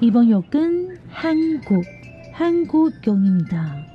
[0.00, 1.84] 이번 역은 한국,
[2.32, 3.86] 한국역입니다.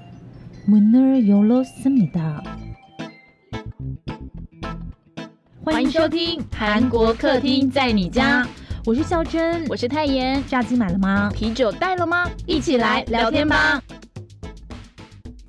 [0.68, 2.44] 문을 열었습니다.
[5.64, 8.48] 欢迎收听韩国客厅在你家，
[8.86, 10.44] 我是孝珍，我是泰妍。
[10.48, 11.32] 炸鸡买了吗？
[11.34, 12.30] 啤酒带了吗？
[12.46, 13.82] 一起来聊天吧。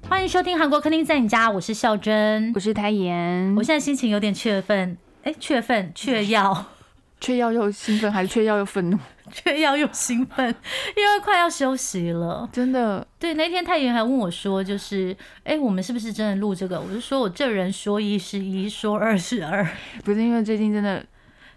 [0.09, 3.55] 欢迎收听韩国客厅在你家，我是孝珍，我是泰妍。
[3.57, 6.67] 我现在心情有点雀愤，哎，雀愤，雀跃，
[7.21, 8.99] 雀跃又兴奋，还是雀跃又愤怒？
[9.32, 10.48] 却要又兴奋，
[10.96, 12.50] 因为快要休息了。
[12.52, 16.80] 真的，对，那天太妍还问我说，就是，哎，我们是不是真的录这个？
[16.80, 19.68] 我就说我这人说一是一，说二是二。
[20.04, 21.06] 不是因为最近真的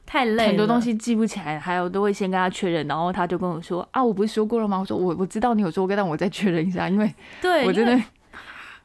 [0.05, 4.79] 太累，很多东西记不起来，还有都会先跟他确认，然后他就跟我说啊，我不是说过了吗？
[4.79, 7.97] 我说我我知道你有说过，但我再确认一下，因为对我真的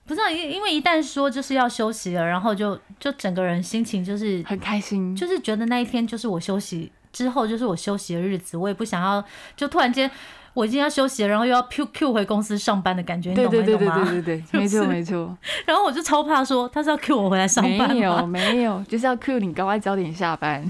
[0.06, 6.92] 不知道，因因为一旦说就是要休息了，然后就就整个人心情就是很开心，就是觉得那一天就是我休息。
[7.12, 9.24] 之后就是我休息的日子，我也不想要，
[9.56, 10.10] 就突然间
[10.54, 13.52] 我已经要休息了，然后又要 Q Q 回公司上班的感觉，你懂吗？
[13.52, 15.38] 对对对对对对对，没错没错。
[15.66, 20.70] 然后我就超怕说他是要 Q 我回来上班没有 没有，就是要 Q 你赶快早点下班。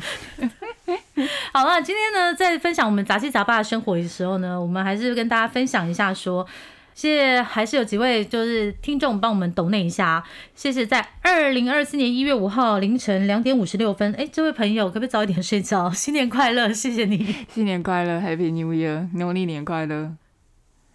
[1.54, 6.46] 好了，今天呢在分享我们杂七杂八的生活的时候呢，我们还是跟大家分享一下说。
[6.94, 10.24] 谢谢，还是有几位就是听众帮我们抖那一下，
[10.54, 10.86] 谢谢。
[10.86, 15.90] 在二零二四年一月五号凌晨两点五十六分，哎，这位朋友可不可以早一点睡觉？
[15.96, 20.12] 新年快乐，谢谢你，新年快乐，Happy New Year，农历年快乐，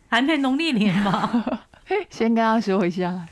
[0.08, 1.44] 还没农历年吗？
[2.10, 3.26] 先跟他说一下。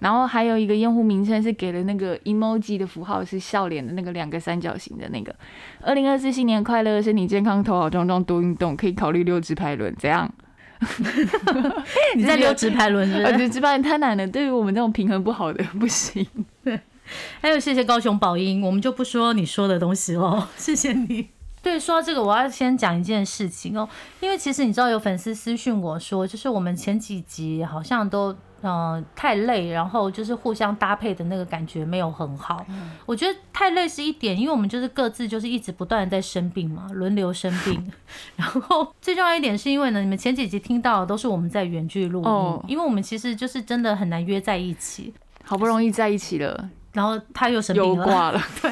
[0.00, 5.34] 然后还有一个用户名称是给了那个 emoji 的符号，是笑脸的那个两个三角形的那个。
[5.82, 10.32] 二零二四新年快乐，身体健康，头好壮壮，多运动，可以考虑六支排轮，怎样？
[12.16, 13.48] 你在溜直排轮是不是？
[13.50, 16.26] 直排轮太难了，对于我们这种平衡不好的 不行。
[16.62, 16.78] 对，
[17.40, 21.28] 还有谢谢高雄宝英，我们就不说你说的东西喽，谢谢你。
[21.62, 23.88] 对，说到这个，我要先讲一件事情哦，
[24.20, 28.36] 因为其实你知道有粉丝私讯我说，就是我们前几集好像都。
[28.62, 32.66] 嗯，太累，然后就是互相搭配的那个感觉没有很好。
[33.06, 37.92] 我觉得太累是一点，因为我们就是各自就是一直不断的在生病嘛，轮流生病。
[38.36, 45.14] 然后最重要一点是因为呢，你们前几集听到的都是我们在远距录音，因为我们其实就是真的很难约在一起，
[45.44, 48.42] 好不容易在一起了，然后他又生病了，挂了。
[48.60, 48.70] 对，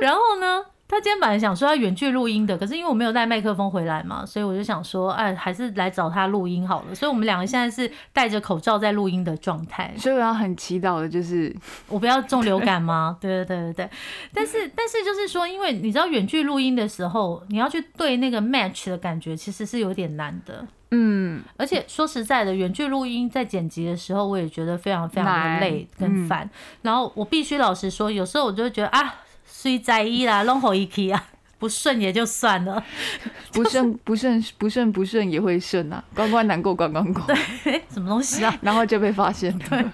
[0.00, 0.64] 然后呢？
[0.92, 6.94] 他今天本来想说要远距录音的，可是因为我没有带麦克风回来嘛，所以我就想说，哎，还是来找他录音好了。
[6.94, 9.90] 所以我们两个现在是戴着口罩在录音的状态。
[9.96, 11.50] 所以我要很祈祷的就是
[11.88, 13.16] 我不要中流感吗？
[13.22, 13.90] 对对对对对。
[14.34, 20.66] 但是但是就是说，因为你知道远距录音的时候，你要去对那个 match 的感觉，其实是有点难的。
[20.90, 21.42] 嗯。
[21.56, 26.50] 而且说实在的，远距录音在剪辑的时候，我也觉得非常非常的累跟烦。
[26.82, 29.14] 然后我必须老实说，有时候我就会觉得啊。
[29.62, 31.24] 虽在意啦，弄好一气啊，
[31.60, 32.84] 不顺也就算了，
[33.54, 37.22] 不顺不顺不顺不顺也会顺啊，关关难过关关过。
[37.62, 38.52] 对， 什么东西啊？
[38.60, 39.92] 然后就被发现了。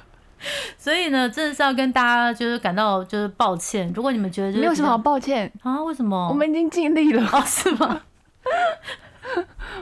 [0.78, 3.92] 所以呢，真的是要跟大家就是感到就是抱歉。
[3.94, 6.28] 如果你们觉得没有什么好抱歉啊，为什么？
[6.30, 8.00] 我们已经尽力了，哦，是吗？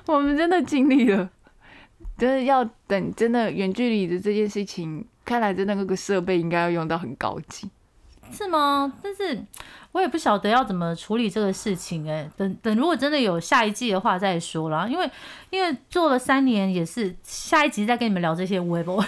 [0.06, 1.30] 我们真的尽力了，
[2.18, 7.70] 就是要等真的远距离的这件事情，看来真的那个设备应该要用到很高级。
[8.32, 8.92] 是吗？
[9.02, 9.42] 但是
[9.92, 12.28] 我也不晓得要怎么处理这个事情哎。
[12.36, 14.86] 等等，如果真的有下一季的话再说啦。
[14.86, 15.10] 因为
[15.48, 19.02] 因为做了三年，也是下一集再跟你们聊这些微博。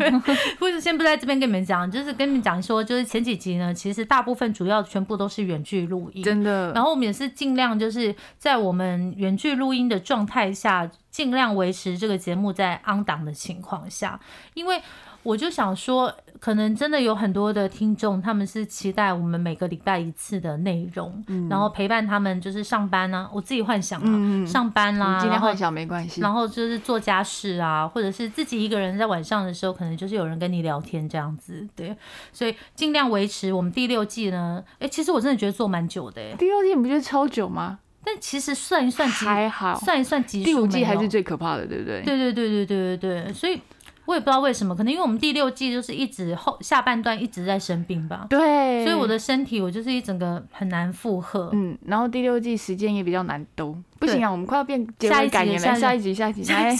[0.58, 6.72] 或者先不在这边跟你们讲，就是跟你们讲说，就是前几集呢，其实大部分主要全部都是远距录音，真的。
[6.72, 14.18] 然后我们也是尽量就是在我们远距录音的状态下，尽量维持这个节目在 on 档的情况下，
[14.54, 14.80] 因为。
[15.22, 31.96] 我就想说，可能真的有很多的听众，他们是期待我们每个礼拜一次的内容，然后陪伴他们就是上班啊，我自己幻想啊，上班啦，今天幻想没关系，然后就是做家事啊，或者是自己一个人在晚上的时候，可能就是有人跟你聊天这样子，对，
[32.32, 37.78] 所以尽量维持我们第六季呢，哎，其实我真的觉得做蛮久的，第六季你不觉得超久吗？
[38.04, 42.02] 但其实算一算还好，算一算集数，第五季还是最可怕的，对不对？
[42.02, 43.60] 对对对对对对对，所以。
[44.04, 48.26] 我也不知道为什么，可能因为我们第六季就是一直后下半段一直在生病吧。
[48.28, 51.50] 对，所以我的身体我就是一整个很难负荷。
[51.52, 56.76] 嗯，然后第六季时间也比较难兜，不行啊，我们快要变下一集了，下一集下一集来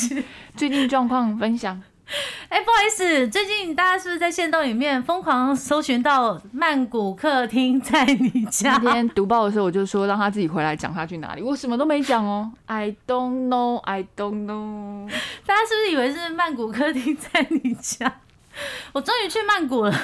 [0.56, 1.80] 最近状况分享。
[2.48, 8.78] 哎，不好意思，最近大家是不是在线动里面疯狂搜寻到曼谷客厅在你家？
[8.82, 12.52] 那天读报的时候，我就说让他自己回来讲他去哪里，我什么都没讲哦。
[12.66, 15.08] I don't know, I don't know。
[15.46, 18.20] 大家是不是以为是曼谷客厅在你家？
[18.92, 20.00] 我终于去曼谷了。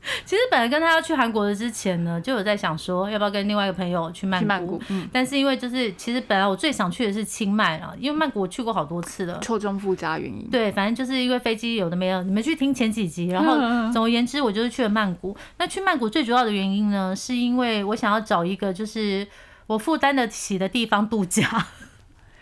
[0.24, 4.46] 其实本来跟他要去韩国的之前呢，就有在想说要不要跟另外一个朋友去曼谷。
[4.46, 9.38] 曼谷，嗯，但是因为就是其实本来我最想去的是清迈啊，因为曼谷我去过好多次了。
[9.40, 10.48] 错综复杂原因。
[10.50, 13.28] 对，反正就是因为飞机有的没有，你们去听前几集。
[13.28, 13.56] 然后
[13.92, 15.36] 总而言之，我就是去了曼谷。
[15.58, 19.26] 那去曼谷最主要的原因呢，是因为我想要找一个就是
[19.66, 21.66] 我负担得起的地方度假。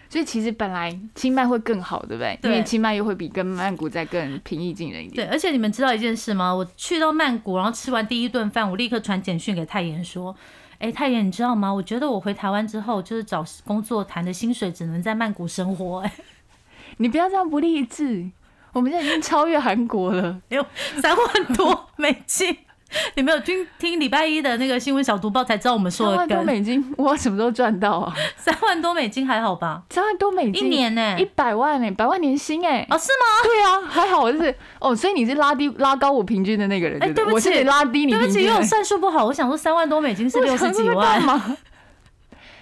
[0.08, 2.38] 所以其实本来清迈会更好，对不对？
[2.40, 6.54] 对因为清迈又会比跟曼谷再更平易近人一点对，而且你们知道一件事吗？
[6.54, 10.34] 我去到曼谷，然后吃完第一顿饭，我立刻传简讯给泰妍说
[10.78, 11.72] ：“哎，泰妍，你知道吗？
[11.72, 16.00] 我觉得我回台湾之后，就是找工作谈的薪水只能在曼谷生活。
[16.00, 16.12] 哎，
[16.98, 18.30] 你不要这样不励志，
[18.72, 20.40] 我们现在已经超越韩国了。
[20.50, 20.64] 有
[21.00, 22.56] 三万多美金。
[23.16, 26.42] 你没有听听礼拜一的那个新闻小读报才知道我们说的三万多。
[26.44, 28.14] 美金， 我什么时候赚到啊？
[28.38, 29.82] 三万多美金还好吧？
[29.90, 33.42] 三万多美金，一年呢、一百万呢、百万年薪哎、哦，是吗？
[33.42, 38.62] 对啊，还好我就是哦，所以你是拉低拉高我平均的那个人，哎对不起是拉低你对不起，因为我。
[38.62, 41.22] 算数不好，我想说三万多美金是六十几万。
[41.22, 41.56] 吗？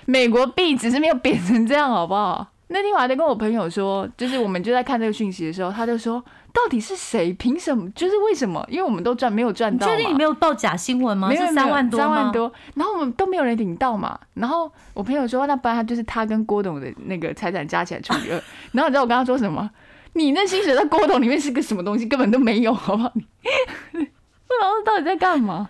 [0.07, 2.47] 美国币只是没有贬成这样，好不好？
[2.69, 6.23] 那天我还在跟我朋友说，就是我们就在看这个讯息的时候，他就说，
[6.55, 7.33] 到底是谁？
[7.33, 7.91] 凭什么？
[7.91, 8.65] 就是为什么？
[8.71, 9.89] 因为我们都赚没有赚到。
[9.89, 11.29] 确定你没有报假新闻吗？
[11.29, 11.99] 没有是三万多？
[11.99, 14.17] 三万多，然后我们都没有人领到嘛。
[14.35, 18.41] 然后我朋友说，那不然他就是他跟郭董的那个财产加起来除以二。
[18.71, 19.69] 然后你知道我跟他说什么？
[20.13, 23.13] 你那薪水在郭董里面是个什么东西，根本都没有，好不好？
[23.17, 23.23] 你
[23.93, 25.69] 不知道到底在干嘛。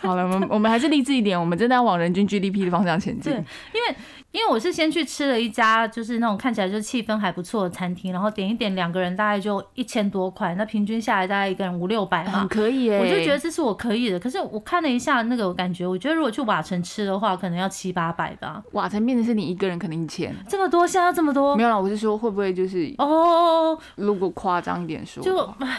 [0.00, 3.38] 好了，我们我们还是励志一点，我们真的要往人均 GDP 的方向前进对。
[3.72, 3.96] 因为
[4.36, 12.40] 因为我是先去吃了一家就是那种看起来就是气氛还不错的餐厅，然后点一点两个人大概就一千多块，那平均下来大概一个人五六百嘛。
[12.40, 12.48] 很。
[12.48, 21.56] 可以耶，我就觉得这是我可以的，可是我看了一下那个感觉，我觉得如果去瓦城吃的话，可能要七八百吧，瓦城变成是你一个人可能一千，这么多，现在要这么多？
[21.56, 25.78] 没，有啦，我是说会不会就是哦，如果夸张一点说就，唉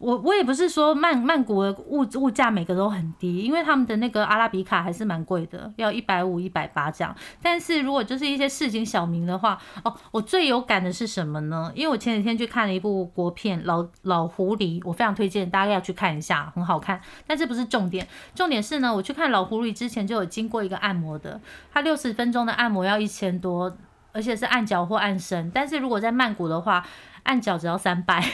[0.00, 7.14] 我我也不是说曼曼谷的物物价每个都很低，因为他们的那个阿拉比卡还是蛮贵的，要一百五、一百八这样。
[7.42, 11.70] 但是如果就是一些市井小民的话，哦，我最有感的是什么呢？
[11.74, 16.98] 因为我前几天去看了一部国片《老老狐狸》，我非常推荐大家要去看一下，很好看。
[17.26, 21.38] 但这不是重点，重点是呢，我去看《老狐狸》之前就有经过一个按摩的，
[21.70, 23.76] 它六十分钟的按摩要一千多，
[24.12, 25.50] 而且是按脚或按身。
[25.50, 26.86] 但是如果在曼谷的话，
[27.24, 28.24] 按脚只要三百。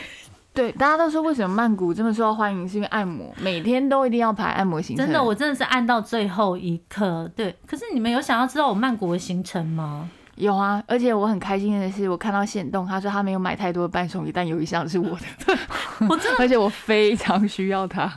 [0.57, 5.05] 对，大家都说为什么曼谷这么受欢迎，是因为按摩，每天都一定要排按摩行程。
[5.05, 7.31] 真的，我真的是按到最后一刻。
[7.37, 10.09] 对，可是你们有想要知道我曼谷的行程吗？
[10.37, 15.59] 有啊，而且我很开心的是，我看到线动，他说他没有买太多的伴手礼，但有一项是我的，
[16.09, 18.13] 我真的， 而且我非常需要它。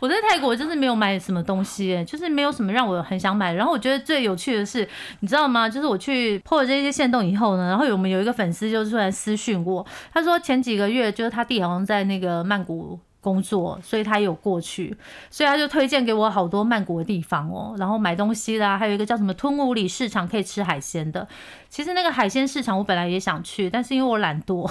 [0.00, 3.52] 我在泰国就是没有买什么东西耶，就是没有什么让我很想买。
[3.52, 4.88] 然后我觉得最有趣的是，
[5.20, 5.68] 你知道吗？
[5.68, 12.98] 就是我去破了这些线动以后呢，然后我们有一个粉丝就突然私讯我，他说前几个月就是他弟好像在那个曼谷。
[13.20, 14.96] 工作，所以他也有过去，
[15.30, 21.26] 所以他就推荐给我好多曼谷的地方哦，然后买东西啦，还有一个叫什么吞武里市场可以吃海鲜的。
[21.68, 24.70] 其实那个海鲜市场我本来也想去，但是因为我懒惰，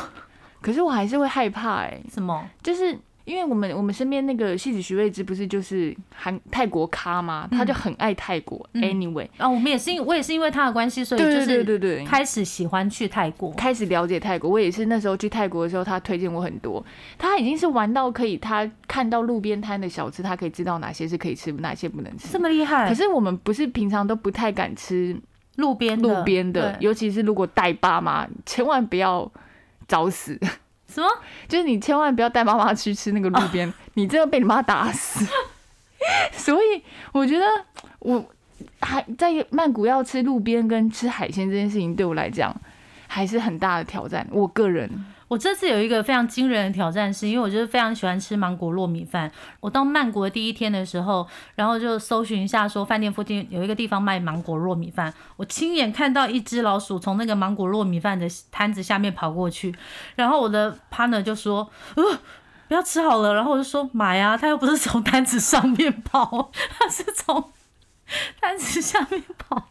[0.61, 2.49] 可是我还是会害怕哎、什么？
[2.63, 2.97] 就是
[3.29, 7.47] 因为我们我们身边那个戏子徐瑞芝不是就是韩泰国咖吗？
[7.51, 8.67] 他就很爱泰国。
[8.73, 13.51] 嗯 anyway，啊，我们也是因我也是因为他的关系，所以就是对对对，开始喜欢去泰国。
[13.51, 16.83] 开始了解泰国，我也是那时候去泰国的时候，他推荐我很多。
[17.19, 22.39] 他已经是玩到可以，他看到路边摊的小吃，他可以知道哪些是可以吃，哪些不能吃这。
[22.39, 22.89] 么厉害？
[22.89, 25.15] 可是我们不是平常都不太敢吃
[25.57, 29.31] 路边路边的，尤其是如果带爸妈，千万不要
[29.87, 30.39] 找死。
[30.91, 31.07] 什么？
[31.47, 35.25] 就是你千万不要带妈妈去吃那个路边，你真的被你妈打死。
[36.33, 37.45] 所以我觉得
[37.99, 38.25] 我
[38.81, 42.55] 还在曼谷要吃路边跟吃海鲜这件事情，对我来讲
[43.07, 44.27] 还是很大的挑战。
[44.31, 44.89] 我个人
[45.29, 49.31] 我这次有一个非常惊人的挑战，是因为我就是非常喜欢吃芒果糯米饭。
[49.61, 55.13] 我到曼谷的第一天的时候，然后就搜寻一下，说饭店附近有一个地方卖芒果糯米饭。
[55.37, 59.73] 我亲眼看到一只老鼠从那个芒果糯米饭的摊子下面跑过去，
[60.15, 62.03] 然后我的 partner 就说：“呃，
[62.67, 67.51] 不要吃好了。”然后我就说：“买啊，他又不是从摊子上面跑，他是从
[68.41, 69.69] 摊子下面跑。”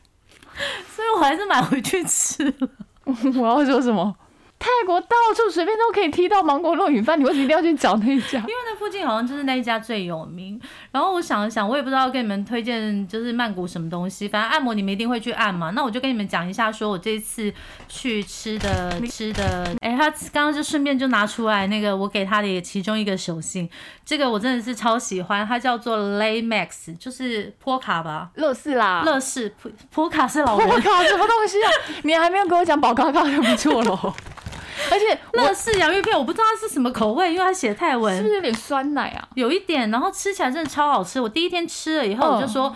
[0.94, 2.68] 所以我还是买回去吃了。
[3.34, 4.14] 我要说什么？
[4.58, 8.38] 泰国到处随便都可以踢到芒果糯米饭，你为什么一定要去找那一家？
[8.38, 10.60] 因为那附近好像就是那一家最有名。
[10.90, 15.70] 然后我想了想，我也不知道跟你们推荐就是曼谷什么东西，反正按摩你们一定会去按嘛。
[15.70, 17.52] 那我就跟你们讲一下，说我这次
[17.88, 23.68] 去 吃的吃的，哎、他刚刚就顺便就拿出来那个我给他的其中一个手信，
[24.04, 28.30] 这个我真的是超喜欢，它叫做 Lay Max，就是波卡吧。
[28.34, 31.70] 乐事啦，乐事波波卡是老人，我靠，什么东西啊？
[32.02, 34.12] 你还没有跟我讲宝咖咖就不错喽。
[34.90, 39.28] 而且乐事洋芋片我不知道它是什么口味，因为它写泰文，是不是有点酸奶啊？
[39.34, 41.20] 有一点，然后吃起来真的超好吃。
[41.20, 42.74] 我第一天吃了以后，我就说。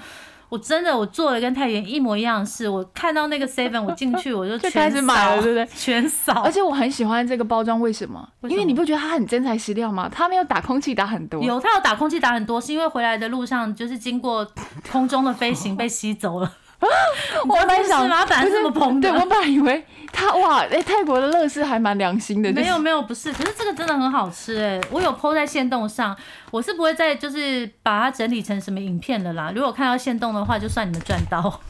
[0.49, 2.69] 我真的，我做了跟太原一模一样的事。
[2.69, 5.67] 我看到那个 seven，我进去我就就开始买了，对不对？
[5.75, 6.43] 全扫。
[6.45, 8.29] 而且我很喜欢这个包装，为什么？
[8.43, 10.11] 因为你不觉得它很真材实料吗？
[10.15, 11.43] 它没有打空气打很多。
[11.43, 14.47] 有，它有打空气打很多，是因为回来的路上就是经过
[14.91, 16.53] 空中的飞行 被吸走了。
[17.49, 22.53] 我本来想，本来这么蓬的，对我本来以为他哇，哎，泰国的乐事还蛮良心的。
[22.53, 26.17] 没有没有，不是，可是这个真的很好吃哎，我有 PO 在线动上，
[26.51, 29.53] 我是不会再就是把它整理成什么影片的啦。
[29.55, 31.61] 如果看到线动的话，就算你们赚到。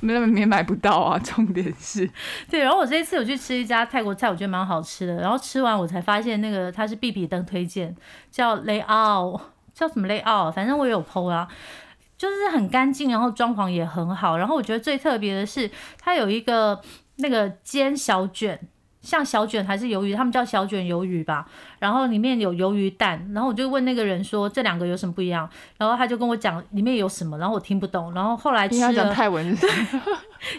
[0.00, 2.08] 没那么也买不到啊，重点是。
[2.50, 5.14] 对，然后我这一次有去吃一家泰国菜，我觉得蛮好吃的。
[5.14, 7.96] 然后吃完我才发现，那个它是比比登推荐，
[8.30, 9.40] 叫雷奥，
[9.72, 11.48] 叫什么雷奥，反正我也有 PO 啊。
[12.18, 15.70] 就是很干净，然后装潢也很好，然后我觉得最特别的是
[16.00, 16.80] 它有一个
[17.16, 18.58] 那个煎小卷，
[19.02, 21.46] 像小卷还是鱿鱼，他们叫小卷鱿鱼吧，
[21.78, 29.54] 然后里面有鱿鱼蛋，然后我就问那个人说这两个有什么不一样，然后他就跟我讲里面有什么，然后我听不懂，然后后来吃了泰文，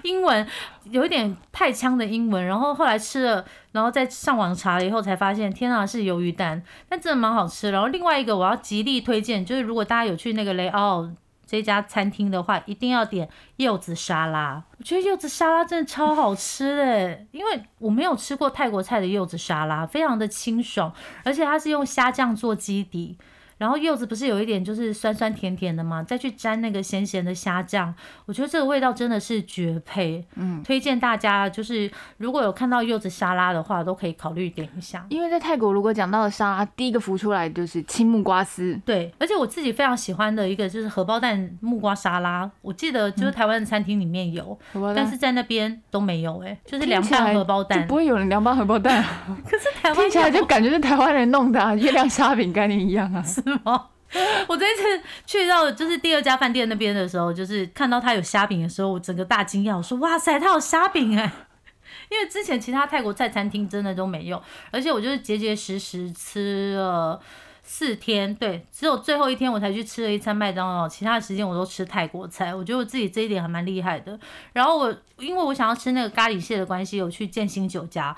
[0.04, 0.48] 英文
[0.92, 11.10] 有一点太腔的英文，然后后来吃了，然后再上网查了以后才发现，天啊是鱿鱼蛋，但真的蛮好吃，然后另外一个我要极力推荐，就是如果大家有去那个雷奥。
[11.48, 14.62] 这家餐厅的话，一定要点柚子沙拉。
[14.78, 23.18] 我觉得柚子沙拉真的超好吃的，因为我没有吃过泰国菜的柚子沙拉，非常的清爽，而且它是用虾酱做基底。
[23.58, 26.04] 然后柚子不是有一点就是酸酸甜甜的嘛？
[26.04, 27.94] 再去沾那个咸咸的虾酱，
[28.26, 30.24] 我觉得这个味道真的是绝配。
[30.36, 35.06] 嗯，推荐大家就是如果有看到柚子沙拉的话，都可以考虑点一下。
[35.10, 38.80] 因为在泰国，如果讲到了沙拉，第一个浮出来就是青木瓜丝。
[38.86, 44.58] 对，而且我自己非常喜欢的一个就是荷包蛋木瓜沙拉，我记得就是台湾的餐厅里面有，
[44.96, 49.38] 但是在那边都没有哎，就是凉拌荷包蛋，不会有人凉拌荷包蛋啊。
[49.50, 53.22] 可是台湾听起来就感觉是台湾人弄的，啊月亮虾饼概念一样啊。
[53.24, 53.88] 是吗？
[54.48, 61.32] 我这一次去到就是第二家饭店那边的时候，就是看到他有虾饼的时候，我整个大惊讶，我说哇塞，他有虾饼哎！
[62.10, 67.20] 因为之前其他泰国菜餐厅真的都没有，而且我就是结结实实吃了
[67.64, 74.18] 四天，对，只有最后一天我才去吃了一餐麦当劳，其他的时间我都吃泰国菜，我觉得我自己这一点还蛮厉害的。
[74.54, 78.16] 然后我因为我想要吃那个咖喱蟹的关系，有去建新酒家。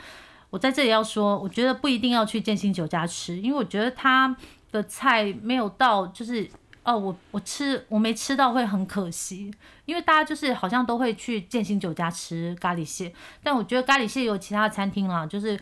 [0.51, 4.35] 我在这里要说，我觉得不一定要去建新酒家吃，因为我觉得他
[4.71, 6.49] 的菜没有到，就是
[6.83, 9.51] 哦，我我吃我没吃到会很可惜，
[9.85, 15.59] 因为大家就是好像都会去建新酒家吃咖喱蟹，但我觉得咖喱蟹有其他餐厅啦，就是。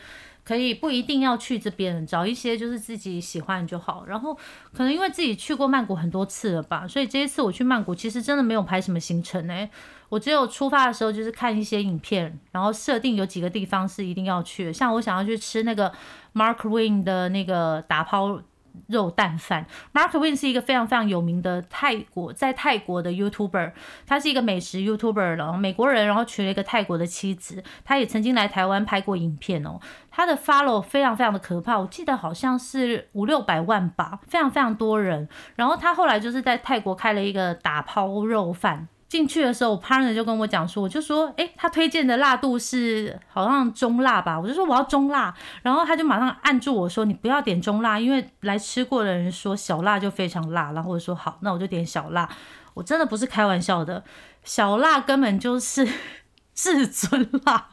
[0.47, 4.05] 可以不一定要去这边，找一些就是自己喜欢就好。
[4.07, 4.33] 然后
[4.71, 9.69] 可能因为自己去过曼谷很多次了吧，所以这一次我去曼谷其实真的没有排什么行程呢。
[10.07, 15.91] 我只有出发的时候就是看一些影片，然后设定有几个地方是一定要去，像我想要去吃那个
[16.33, 18.41] Mark Wing 的那个打抛。
[18.88, 23.72] 肉蛋饭，Mark Win 是一个非常非常有名的泰国，在泰国的 YouTuber，
[24.05, 29.79] 他是一个美食 YouTuber 了美国人，然后娶了一个泰国的妻子，他也曾经来台湾拍过影片哦，
[30.12, 38.88] 他的 follow 非常非常的可怕，我记得好像是五六百万吧，非常非常多人，然后他后来就是在泰国开了一个打抛肉饭。
[39.09, 52.27] 进去的时候，我 partner 就跟我讲说，我就说，哎，他推荐的辣度是好像中辣吧，我就说我要中辣，然后他就马上按住我说，你不要点中辣，因为来吃过的人说小辣就非常辣，然后我说好，那我就点小辣，
[52.73, 54.03] 我真的不是开玩笑的，
[54.43, 55.87] 小辣根本就是
[56.53, 57.69] 至尊辣，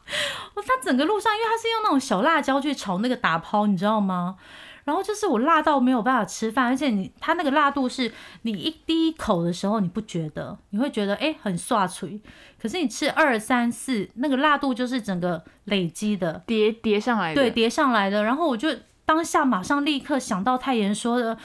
[0.54, 4.36] 他整个路上，因为他是用那种小辣椒去炒那个打抛，你知道吗？
[4.84, 8.12] 然后就是我辣到没有办法吃饭，而且你它那个辣度是
[8.42, 12.20] 你一第一口的时候你不觉得，你会觉得哎很刷嘴，
[12.60, 18.22] 可是你吃二三四那个辣度就是整个累积的叠叠上来的，对叠上来的。
[18.24, 18.68] 然后我就
[19.06, 21.38] 当下马上立刻想到泰妍说的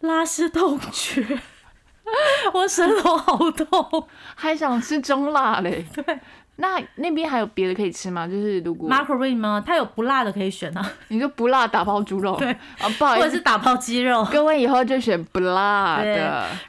[0.00, 1.40] 拉丝痛觉，
[2.54, 6.20] 我舌头好痛，还想吃中辣嘞， 对。
[6.58, 8.26] 那那边还有别的可以吃吗？
[8.26, 9.62] 就是如果 m a c a r o n 吗？
[9.64, 10.92] 它有不辣的可以选啊。
[11.08, 14.24] 你说不辣打包猪肉，对啊，不好意思，或者是打包鸡肉。
[14.32, 16.14] 各位以后就选不辣的。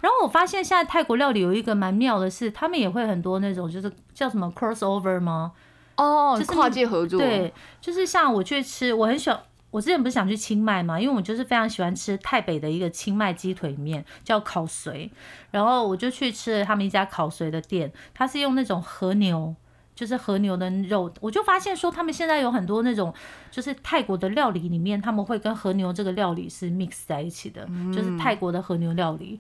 [0.02, 5.54] 然后我发现现在泰国料理有一个蛮妙的是，他们也会很多那种就是叫什么 crossover 吗？
[5.96, 7.20] 哦，就是跨界合作。
[7.20, 9.40] 对，就是像我去吃，我很喜欢。
[9.70, 15.10] 我之前不是想去清迈嘛，因为我就是非常喜欢吃泰北的一个清迈鸡腿面，叫烤髓。
[15.52, 19.56] 然后我就去吃了他们一家烤髓的店，它是用那种和牛。
[19.98, 23.12] 就是和牛的肉，我就发现说他们现在有很多那种，
[23.50, 29.40] 就是泰国的料理里面，他们会跟和牛这个料理是 mix 在一起的，就是泰国的和牛料理。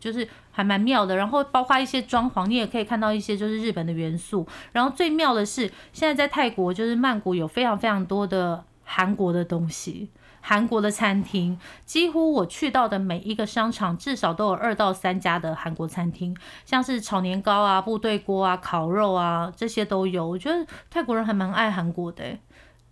[0.00, 1.14] 就是还蛮妙的。
[1.14, 4.46] 然后包括一些装潢，你也可以看到一些就是日本的元素。
[4.72, 10.08] 然后最妙的是，现在在泰国就是曼谷有非常非常多的韩国的东西。
[10.40, 20.26] 韩国的餐厅，几乎我去到的每一个商场，至少都有二到三家的韩国餐厅，像是炒年糕啊、部队锅啊、烤肉啊，这些都有。
[20.26, 22.24] 我觉得泰国人还蛮爱韩国的。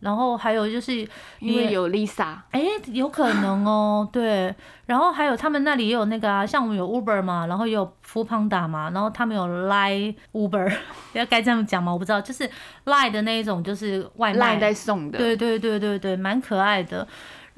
[0.00, 0.94] 然后还有就是
[1.40, 2.62] 因为有 Lisa，哎，
[2.92, 4.54] 有可能哦， 对。
[4.86, 10.72] 然后还有他们那里也有那个啊，像我们有 Uber 嘛，然后也有 f o o Panda 嘛，然后他们有 Line Uber，
[11.14, 11.92] 要该这样讲吗？
[11.92, 12.48] 我不知道，就是
[12.84, 15.18] Line 的那一种，就是外卖在送的。
[15.18, 17.04] 对对对对对，蛮可爱的。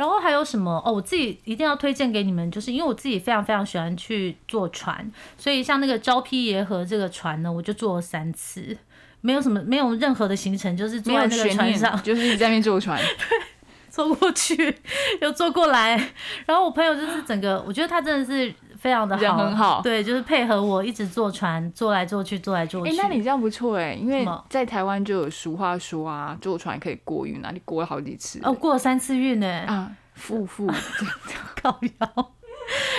[0.00, 0.90] 然后还有什么哦？
[0.90, 8.74] 我自己一定要推荐给你们，就是因为我自己非常非常喜欢去坐船，所以像那个招披耶河这个船呢，我就坐了三次，
[9.20, 13.38] 没有什么没有任何的行程，就是坐在那个船上， 就是在那边坐船，对，
[13.90, 14.74] 坐过去
[15.20, 15.94] 又坐过来。
[16.46, 22.90] 然后我朋友就是整个，我觉得他真的是非常的好，很好，对，就是配合我一直坐船，坐来坐去，坐来坐去。
[22.90, 28.40] 哎，那你这样不错哎，因为在台湾就有俗话说啊，坐船可以过运啊，你过了好几次。
[28.42, 29.46] 哦，过了三次运呢。
[29.66, 29.92] 啊。
[30.12, 30.66] 富富
[31.62, 31.90] 靠腰，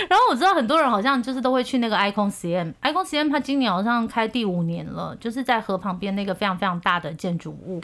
[0.08, 7.80] 然后我知道很多人好像就是都会去那个 Icon CM，Icon CM 它今年好像开第五年了，就是在河旁边那个非常非常大的建筑物，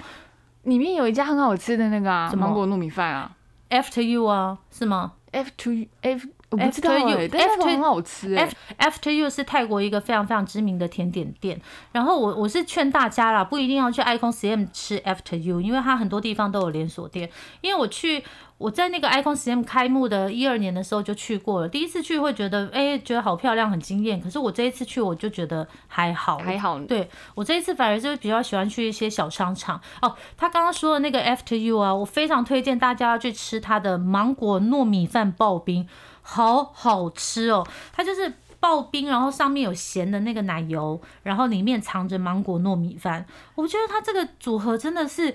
[0.65, 3.31] 里面有一家很好吃的那个啊，芒果糯米饭啊
[3.71, 8.49] ，After You 啊，是吗？After F 我不知道哎，但是很好吃哎。
[8.79, 11.61] After You 是泰国一个非常非常知名的甜点店，
[11.93, 18.25] 然后我我是劝大家啦，不一定要去 Icon CM 吃 After You，因为它很多地方都有连锁店，因为我去。
[18.59, 24.21] 我在那个 Icon CM 开幕的一二年的时候就去过了，第一次去会觉得，哎，觉得好漂亮，很惊艳。
[24.21, 26.77] 可是我这一次去，我就觉得还好，还好。
[26.81, 29.81] 对我这一次反而就是比较喜欢去一些小商场。
[30.03, 35.89] 哦，他刚刚说的那个 After You 啊，我非常推荐大家要去吃它的芒果糯米饭刨冰，
[36.29, 37.67] 好好吃哦。
[37.93, 43.25] 它就是刨冰，然后上面有咸的那个奶油，然后里面藏着芒果糯米饭。
[43.55, 45.35] 我觉得它这个组合真的是。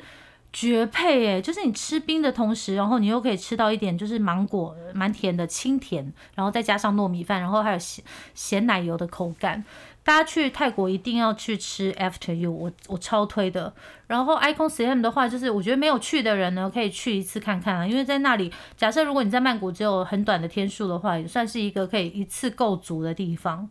[0.55, 9.65] 绝配哎，就是你吃冰的同时，然后你又可以吃到一点就是芒果蛮甜的清甜，然后再加上糯米饭，然后还有咸咸奶油的口感。
[10.03, 13.73] 大家去泰国一定要去吃 After You，我我超推的。
[14.07, 23.69] 然后 Icon CM 的话，就是我觉得没有去的人呢，可以去一次看看啊，因为在那里，假设如果你在曼谷只有很短的天数的话，也算是一个可以一次够足的地方。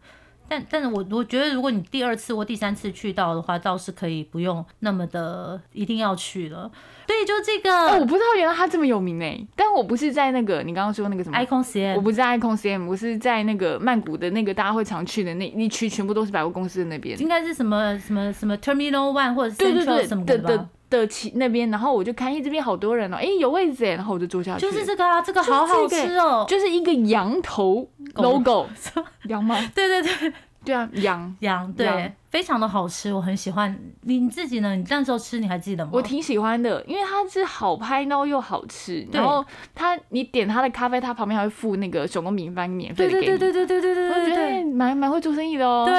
[0.53, 6.71] 但但是我我觉得，如果你第二次或第三次去到的话，倒是可以不用那么的一定要去了。
[7.07, 7.99] 对，就这个。
[7.99, 17.19] 我不知道原来它这么有名哎，但我不是在那个你刚刚说那个什么 Icon CM，我不是在 Icon CM，我是在那个曼谷的那个大家会常去的那一区，全部都是百货公司的那边。
[17.19, 24.61] 应该是什么什么什么 Terminal One 或者 Central 什么的的的其那边，然后我就看，哎，这边好多人哦，哎，有位置哎，然后我就坐下去。
[24.61, 28.69] 就是这个啊，这个好好吃哦，就是一个羊头 logo，
[29.29, 29.57] 羊吗？
[29.75, 30.33] 对对对。
[30.65, 33.77] 对啊，羊羊对，非常的好吃，我很喜欢。
[34.03, 34.77] 你自己呢？
[34.77, 35.91] 你那时候吃你还记得吗？
[35.93, 39.05] 我挺喜欢的，因为它是好拍，然后又好吃。
[39.11, 43.27] 然后它你点它的咖啡，它旁边还会附那个手工饼干，免费的给你。
[43.27, 45.85] 对对对对对对对对对对，蛮蛮会做生意的哦。
[45.85, 45.97] 对。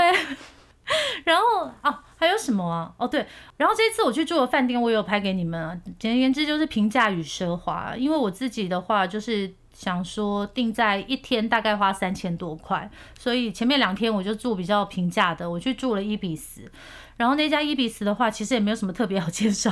[1.26, 2.94] 然后啊，还有什么啊？
[2.98, 3.26] 哦对，
[3.58, 5.78] 然后这次我去住的饭店，我有拍给你们啊。
[6.00, 7.94] 简而言之，就是平价与奢华。
[7.98, 9.54] 因为我自己的话，就是。
[9.76, 16.72] 想说定在一天大概花三千多块，所以前面两天我就住比较平价的，我去住了一比斯。
[17.18, 19.72] 然后那家一比斯的话，其实也没有什么特别好介绍，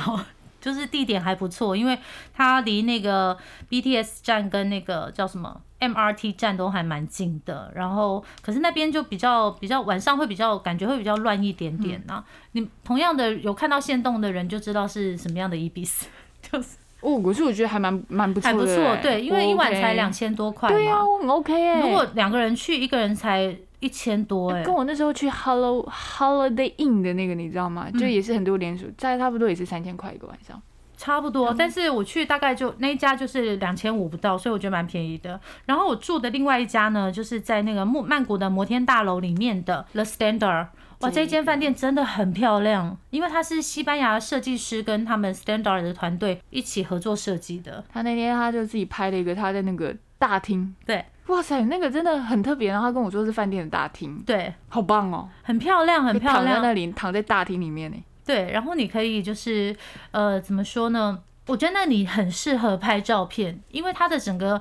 [0.62, 1.98] 就是地点还不错，因为
[2.32, 3.36] 它离那个
[3.68, 7.70] BTS 站跟那个叫什么 MRT 站都还蛮近的。
[7.74, 12.24] 然后可是那边就比较比较晚上会比较感觉会比较乱一点点呢。
[12.52, 16.06] 你同样的有看到线动的人就知道是什么样的伊比斯，
[16.40, 16.76] 就是。
[17.02, 21.80] 哦，可是我觉得还蛮蛮不错的，还不错，对，因为一晚才两千多块对呀，我很 OK 哎。
[21.80, 24.62] 如果两个人去，一个人才一千多哎。
[24.62, 27.90] 跟我那时候去 Hello Holiday Inn 的那个，你知道吗？
[27.90, 30.62] 就也是很多连锁，在差不多也是三千块一个晚上，
[30.96, 31.52] 差不多。
[31.52, 35.38] 但是我去大概就那一家就是两千五不到，所以我觉得蛮便宜的。
[35.66, 40.68] 然后我住的另外一家呢，就是在那个曼曼谷的摩天大楼里面的 The Standard。
[41.00, 47.84] 哇，这间饭店真的很漂亮，因为它是西班牙设计师跟他们 Standard 的团队一起合作设计的。
[47.92, 52.70] 他那天他就自己拍了一个他在那个大厅，对，哇塞，那个真的很特别。
[52.70, 56.44] 然后他跟我说是饭店的大厅，对，好棒哦，很漂亮，很漂亮。
[56.44, 57.96] 躺在那里，躺在大厅里面呢。
[58.24, 59.74] 对，然后你可以就是
[60.10, 61.18] 呃，怎么说呢？
[61.46, 64.60] 我觉得那里很适合拍照片，因为它的整个。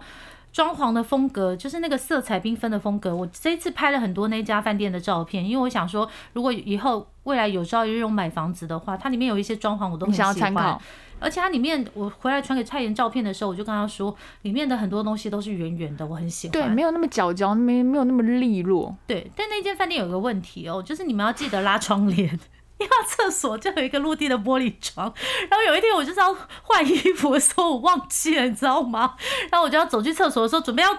[0.54, 3.16] 装潢的风格就是那个色彩缤纷的风格。
[3.16, 10.78] 我这一次拍了很多那家饭店的照片，因为我想说，如果以后未来有朝一日用买房子的话，它里面有一些装潢我都很喜欢。
[11.22, 16.52] 而且它里面我回来传给蔡妍照片的时候，我就跟他说，里面的很多东西都是圆圆的，我很喜欢。
[16.52, 18.96] 对，没有那么角角，没没有那么利落。
[19.06, 22.28] 对，但那间饭店有个问题哦，就是你们要记得拉窗帘，
[22.80, 25.14] 因为厕所就有一个落地的玻璃窗。
[25.50, 29.16] 然后有一天我就是要换衣服的时候，我忘记了，你知道吗？
[29.52, 30.90] 然后我就要走去厕所的时候，准备要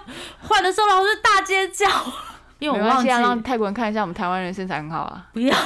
[0.40, 1.86] 换的时候，然后我就大尖叫，
[2.60, 5.26] 因为我忘记 让泰国人看一下我们台湾人身材很好啊。
[5.32, 5.56] 不要。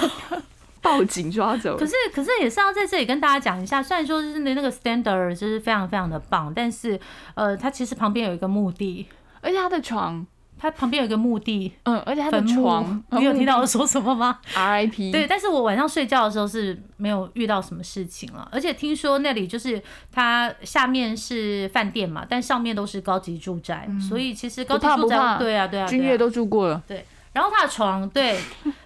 [0.87, 1.77] 报警抓走。
[1.77, 6.99] 可是，可是也是要在这里跟大家讲一下，虽然说是那那个 standard 就是非常非常的棒，但是
[7.35, 9.07] 呃，它其实旁边有一个墓地，
[9.41, 10.27] 而且它的床，
[10.59, 15.13] 它旁边有一个墓地，嗯，而且它的床，你有听到我说什么吗？RIP。
[15.13, 27.05] 对，但是我晚上睡觉的时候是没有遇到什么事情了，而且听说那里就是它下面是饭店嘛，但上面都是高级住宅，所以其实高级住宅，对啊，对啊，君越都住过了，对。
[27.37, 28.41] 然后他的床，对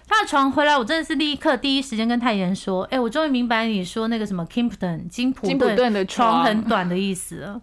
[0.09, 7.61] 他的床回来，我真的是立刻第一时间跟太妍说：“哎，我终于明白你说那个什么 Kimpton 金普顿的床很短的意思了。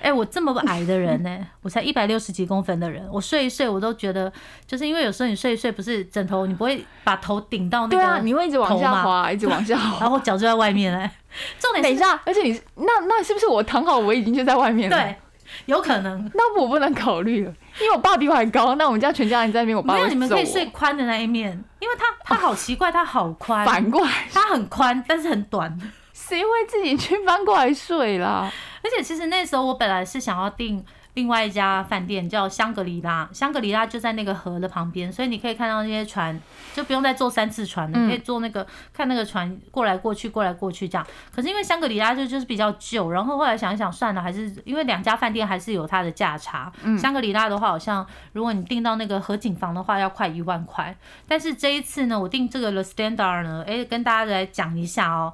[0.00, 4.32] 哎，我这么矮的人呢， 我才一百六十几公分的人，我睡一睡我都觉得，
[4.64, 11.10] 就是因为有时候你睡一睡，不是枕头你不会把头顶到那个，你会一直往下滑，一直往下滑， 然后脚就在外面嘞。
[11.58, 14.96] 重点等一下，而且你那那是不是我躺好我已经就在外面了？
[14.96, 15.16] 对。
[15.64, 18.74] 有可能，那我不能考虑了，因为我爸比我还高。
[18.74, 25.78] 那我们家全家人在那边，我爸没有，你们可以睡宽的那一面，因为他他好奇怪，他好宽，反过来，他很宽，但是很短。
[26.12, 28.52] 谁会自己去翻过来睡啦？
[28.82, 30.84] 而且其实那时候我本来是想要订。
[31.14, 36.40] 另外一家饭店叫香格里拉，香格里拉就在那个河的旁边，所以你可以看到那些船，
[36.74, 41.04] 就不用再坐三次船了，你可以坐那个看那个船过来过去，过来过去这样。
[41.34, 46.72] 可是因为香格里拉就就是比较旧，然后后来想一想算了，还是因为两家饭店还是有它的价差。
[46.96, 50.96] 香格里拉的话，好像如果你订到那个河景房的话，要快一万块。
[51.26, 55.32] 但是这一次呢，我订这个 The Standard 呢，哎，跟大家来讲一下哦。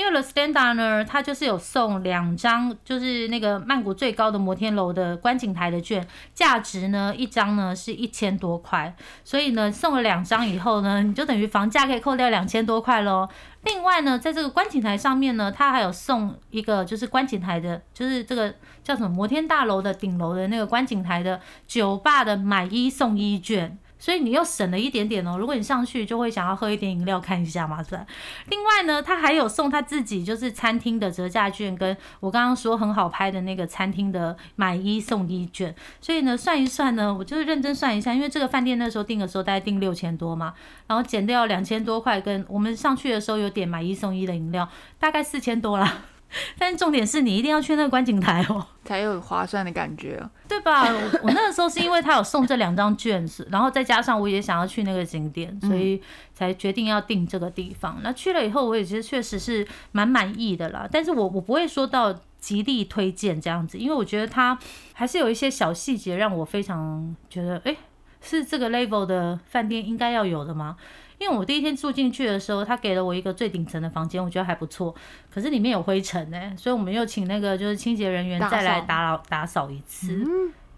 [0.00, 13.28] 因为 The Standard 呢，它就是有送两张，就是那个曼谷最高的摩天楼的观景台的券，价值呢一张呢是一千多块，所以呢送了两张以后呢，你就等于房价可以扣掉两千多块喽。
[13.64, 23.78] 另外呢，在这个观景台上面呢，它还有送一个就是观景台的，就是这个叫什么摩天大楼的顶楼的那个观景台的酒吧的买一送一券。
[24.00, 25.36] 所以你又省了一点点哦。
[25.38, 28.04] 如果你上去就会想要喝一点饮料看一下嘛，是吧？
[28.48, 35.72] 另外呢，他还有送他自己就是餐厅的折价券，跟我刚刚说很好拍的那个餐厅的买一送一券。
[36.00, 40.54] 所以呢，算一算呢，我就是认真算一下，因为这个饭店那时候订的时候大概订六千多嘛，
[40.86, 45.98] 然后减掉两千多块，跟我们上去的时候有点买一送一的饮料，大概四千多啦。
[46.58, 50.84] 但重点是你一定要去那个观景台哦， 才有划算的感觉，对吧？
[51.22, 56.00] 我那个时候是因为他有送这两张卷子，然后再加上我也想要去那个景点，所以
[56.34, 57.98] 才决定要订这个地方。
[58.02, 60.88] 那去了以后，我也觉得确实是蛮满意的啦。
[60.90, 64.58] 但是我我不会说到极力推荐这样子，因为我觉得它
[64.92, 67.76] 还是有一些小细节让我非常觉得，哎，
[68.20, 70.76] 是这个 level 的饭店应该要有的吗？
[71.20, 74.94] 因为我第一天住进去的时候，他给了我一个最顶层的房间，我觉得还不错。
[75.30, 80.26] 可是里面有灰尘呢，所以我们又请那个就是清洁人员再来打扫打扫一次。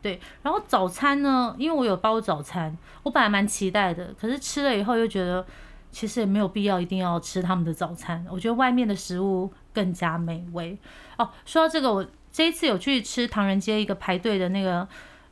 [0.02, 5.46] 对，然后早餐呢，因为我有包早餐，我本来蛮期待的，可是吃了以后又觉得
[5.92, 8.26] 其实也没有必要一定要吃他们的早餐。
[8.28, 10.76] 我觉得外面的食物更加美味。
[11.18, 14.88] 哦，说到这个，我这一次有去吃唐人街一个排队的那个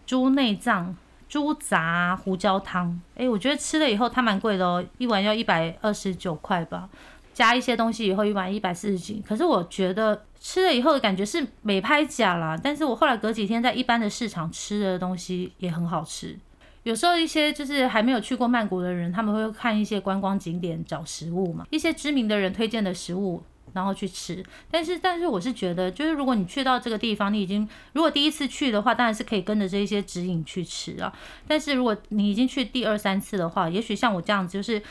[0.07, 0.96] 猪内脏。
[1.31, 6.88] 猪杂胡椒汤，哎，我觉得吃了以后它蛮贵的哦，一碗要一百二十九块吧，
[7.33, 9.23] 加一些东西以后一碗一百四十几。
[9.25, 16.37] 可是我觉得吃了以后的感觉是美拍假啦，但是我后来隔几天在一般的市场吃的东西也很好吃。
[16.83, 23.40] 有时候一些就是还没有去过曼谷的人，他们会看一些观光景点找食物嘛，一些知名的人推荐的食物。
[23.72, 31.12] 然后去吃，但是但是我是觉得，就是如果你去到这个地方，你已经如果第一次去的话，当然是可以跟着这一些指引去吃啊。
[31.46, 34.83] 但是如果你已经去第二三次的话，也许像我这样子，就是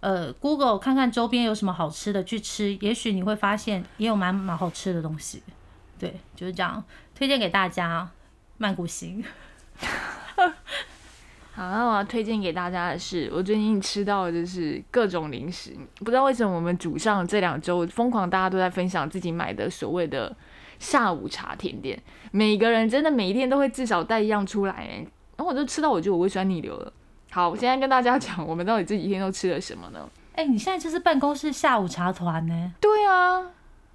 [0.00, 5.42] 呃，Google 看看周边有什么好吃的去吃，也许你会发现也有蛮蛮好吃的东西。
[5.98, 6.82] 对，就是这样，
[7.14, 8.10] 推荐给大家
[8.58, 9.22] 曼谷行。
[11.60, 15.76] 好，那我要推荐给大家的是，我最近吃到的就是各种零食。
[15.96, 20.34] 不知道为什么我们组上这两周疯狂，大家都在分享自己买的所谓的
[20.78, 22.02] 下午茶甜点。
[22.30, 26.90] 每个人真的每一天都会至少带一样出来，然后我就吃到我觉得我胃酸逆流了。
[27.30, 30.08] 好，我现在跟大家讲，我们到底这几天都吃了什么呢？
[30.36, 32.72] 哎，你现在就是办公室下午茶团呢？
[32.80, 33.44] 对啊，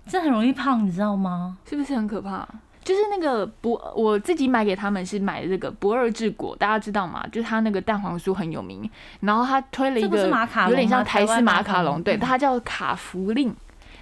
[0.06, 1.58] 这很容易胖，你知道吗？
[1.68, 2.48] 是不是很可怕？
[2.86, 7.26] 就是那个不，我自己买给他们是买的这个不二治果，大家知道吗？
[7.32, 10.30] 就是它那个蛋黄酥很有名，然后他推了一个
[10.70, 13.54] 有点像台式马卡龙，对，它叫卡芙令。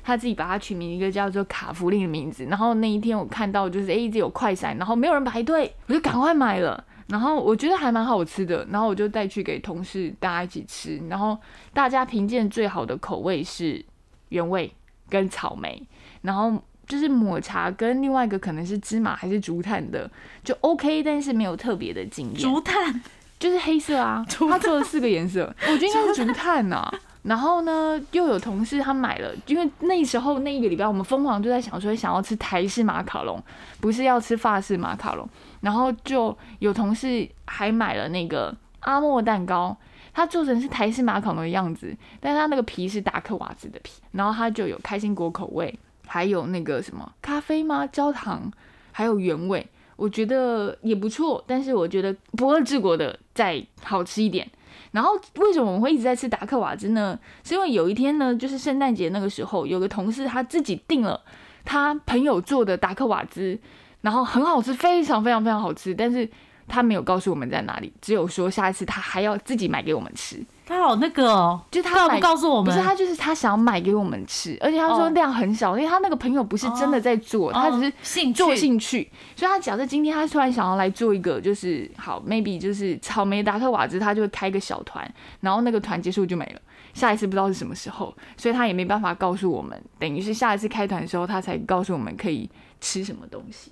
[0.05, 2.43] 他自己把它取名一个叫做卡芙令的名字。
[2.47, 6.83] 然后那一天我看到就是哎，一直有快闪，然后没有人排队，我就赶快买了。
[7.07, 11.01] 然后我觉得还蛮好吃的，然后我就带去给同事大家一起吃。
[11.07, 11.37] 然后
[11.73, 13.81] 大家评鉴最好的口味是
[14.27, 14.69] 原味
[15.07, 15.81] 跟草莓，
[16.21, 20.09] 然后就是抹茶跟另外一个可能是芝麻还是竹炭的，
[20.43, 22.39] 就 OK，但是没有特别的惊艳。
[22.39, 23.01] 竹炭
[23.39, 26.91] 就是黑色啊， 他做了四个颜色，我觉得应该是竹炭呐。
[27.23, 33.41] 然后呢，又有同事他买了，因为那时候那一个礼拜我们疯狂就在想说想要吃台式马卡龙，
[33.79, 35.25] 不是要吃法式马卡龙。
[35.61, 39.73] 然后就有同事还买了那个阿莫蛋糕，
[40.13, 43.93] 它做成是台式马卡龙的样子，但是它那个皮是达克瓦兹的皮。
[44.11, 45.73] 然后它就有开心果口味，
[46.13, 47.88] 还有那个什么咖啡吗？
[47.88, 48.52] 焦糖，
[48.91, 51.43] 还有原味，我觉得也不错。
[51.47, 54.47] 但是我觉得不二治国的再好吃一点。
[54.91, 57.19] 然后为什么我会一直在吃达克瓦兹呢？
[57.43, 61.19] 是因为有一天呢，就是圣诞节那个时候，有个同事他自己订了
[61.65, 63.60] 他朋友做的达克瓦兹，
[64.02, 66.30] 然后很好吃，非常非常非常好吃，但是
[66.67, 70.43] 他没有告诉我们在哪里，只有说下一次他还要自己买给我们吃。
[70.65, 85.06] 他好那个哦，就他不告诉我们，不是他就是他想要买给我们吃，而且他说量很小，因为他那个朋友不是真的在做，他只是做兴趣，所以他假设今天他突然想要来做一个，就是好 maybe 就是草莓达克瓦兹，他就会开个小团，
[85.41, 86.62] 然后那个团结束就没了，
[86.93, 92.49] 下一次不知道是什么时候，所以他也没办法告诉我们，等于是下一次开团的时候他才告诉我们可以
[92.80, 93.69] 吃什么东西。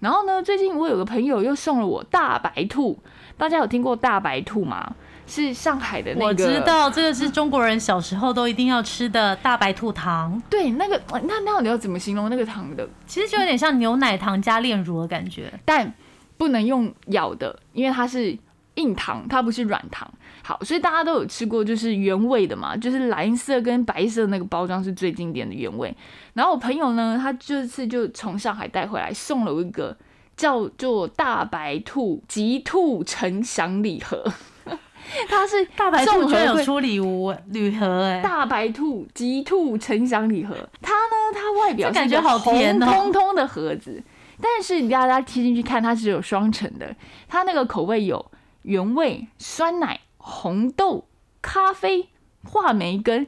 [0.00, 2.98] 然后呢，最近我有个朋友又送了我大白兔，
[3.36, 4.94] 大家有听过大白兔吗？
[5.26, 10.42] 是上海的那个，我知道这个是中国人小时候都一定要吃的大白兔糖。
[10.50, 12.88] 对，那个那那你要怎么形容那个糖的？
[13.06, 15.94] 其实就有点像牛奶糖加炼乳的感觉，但
[16.36, 18.36] 不能用咬的，因为它是
[18.74, 20.10] 硬糖，它不是软糖。
[20.50, 25.96] 好，所以大家都有吃过，就是原味的嘛，就是蓝色跟白色那个包装是最经典的原味。
[26.34, 29.96] 然后我朋友呢，他这次就从上海带回来，送了我一个
[30.36, 34.24] 叫做大白兔极兔成祥礼盒。
[35.28, 38.20] 它是大白兔，居然有出礼物礼盒哎！
[38.20, 44.02] 大白兔极兔成祥礼盒，它呢，它外表感觉好甜通通的盒子，
[44.42, 46.92] 但是你大家贴进去看，它是有双层的，
[47.28, 48.30] 它那个口味有
[48.62, 49.98] 原味、酸奶、
[50.30, 51.04] 红豆、
[51.42, 52.08] 咖啡、
[52.44, 53.26] 话梅跟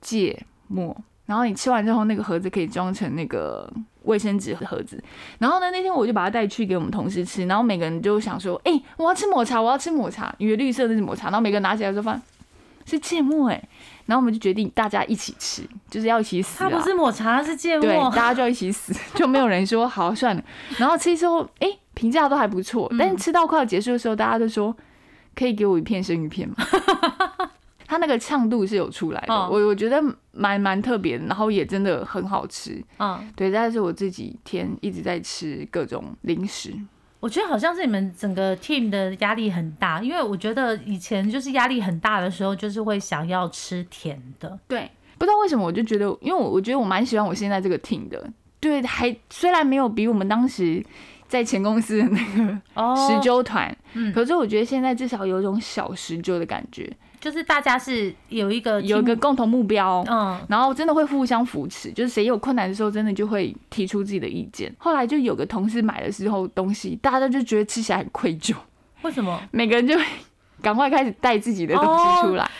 [0.00, 0.96] 芥末。
[1.24, 5.02] 然后你吃完之后，那个盒子可以装成那个卫生纸盒子。
[5.38, 7.46] 然后呢，那天我就把它带去给我们同事吃。
[7.46, 12.20] 然后每个人就想说：“哎，我要吃抹茶，我要吃抹茶，因为绿色的是抹茶。”然后每个人拿起来说：“饭
[12.84, 13.68] 是芥末。”哎，
[14.06, 16.58] 然后我们就决定大家一起吃，就是要一起死。
[16.58, 17.82] 它不是抹茶，它是芥末。
[17.82, 20.42] 对，大家就要一起死， 就没有人说好算了。
[20.76, 22.92] 然后吃之后，哎，评价都还不错。
[22.98, 24.76] 但是吃到快要结束的时候，大家都说
[25.34, 26.54] ：“可以给我一片生鱼片吗？”
[27.86, 32.82] 它那个呛度是有出来的，我我觉得蛮蛮特别的，然后也真的很好吃。
[32.98, 36.72] 嗯，对，但是我这几天一直在吃各种零食。
[37.20, 44.58] 我觉得好像是你们整个 team 的压力很大，因为我觉得以前就是压力很大的时候，就是会想要吃甜的。
[44.66, 48.26] 对，不知道为什么，我就觉得，因为我我觉得我蛮喜欢我现在这个 team 的。
[48.58, 50.82] 对，还虽然没有比我们当时
[51.32, 56.94] 在前公司的那个十周团，嗯，可是我觉得现在至少有一种小十周的感觉。
[57.18, 64.70] 就是大家是有一个有一个共同目标，嗯，然后真的会互相扶持，就是谁有困难的时候，真的就会提出自己的意见。
[64.76, 68.54] 后来就有个同事买的时候东西，大家都就觉得吃起来很愧疚。
[69.00, 69.40] 为什么？
[69.52, 69.96] 每个人就
[70.60, 72.50] 赶快开始带自己的东西出来，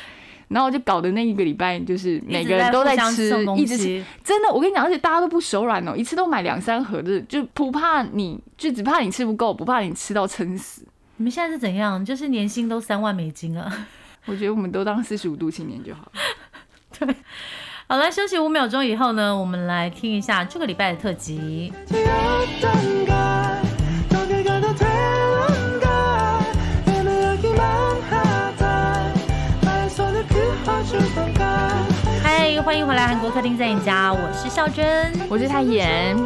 [0.53, 4.05] 然后就搞得那一个礼拜就是每个人都在吃，一直吃。
[4.23, 10.87] 真的，我跟你讲，而且大家都不手软哦，一次都买两三盒的，就不怕你就只怕你吃不够，不怕你吃到撑死。
[11.17, 12.05] 你们现在是怎样？
[12.05, 13.87] 就是年薪都三万美金啊？
[14.27, 16.11] 我觉得我们都当四十五度青年就好。
[16.99, 17.15] 对，
[17.88, 21.73] 好了，休息五秒钟以后呢，我们来听一下这个礼拜的特辑。
[32.64, 36.16] 欢迎回来韩国客厅在你家，我是孝珍，我是泰妍。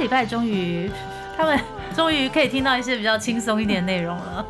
[0.00, 0.90] 礼拜终于，
[1.34, 1.58] 他们
[1.96, 4.44] 终于可以听到一些比较轻松一点的内容了。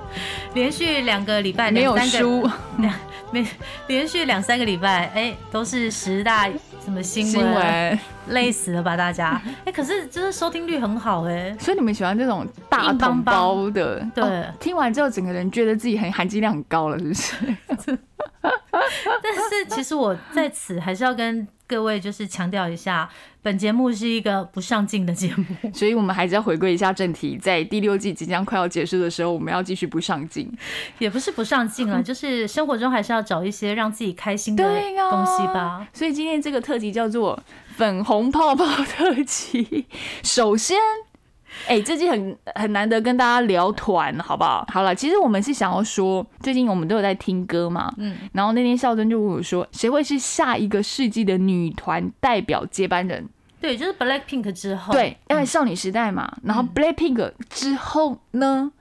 [0.53, 2.93] 连续两个礼拜没有输， 两
[3.31, 3.47] 没
[3.87, 6.49] 连续两三个礼拜，哎，都是十大
[6.85, 9.41] 什么新闻，累死了吧大家？
[9.65, 14.07] 哎，可是就是收听率很好哎，所以你们喜欢这种大同包的？
[14.15, 17.99] 对，听完之后整个人觉得自己很含金量很高了，是不是？
[18.43, 23.09] 但是其实我在此还是要跟各位就是强调一下，
[23.43, 27.39] 本节目是一个不上进的节目， 所以我们还是要回归一下正题。
[27.39, 30.51] 在第六季即将快要结束的时候，我们要继续不上进，
[30.99, 34.63] 也不是不上进了， 就是生活中还是要找一些让自己开心的
[35.11, 35.89] 东西吧。
[35.93, 37.43] 所以今天这个特辑叫做
[37.77, 39.87] “粉红泡泡特辑”。
[40.23, 40.77] 首先。
[41.67, 44.67] 哎，最近很很难得跟大家聊团，好不好？
[44.73, 53.29] 好了，其实我们是想要说，最近我们都有在听歌嘛，嗯，然后那天孝珍就问我说，谁会是下一个世纪的女团代表接班人？
[53.61, 58.71] 对，就是 Black Pink 之后，对，因为少女时代嘛，然后 Black Pink 之后呢？
[58.71, 58.73] 嗯，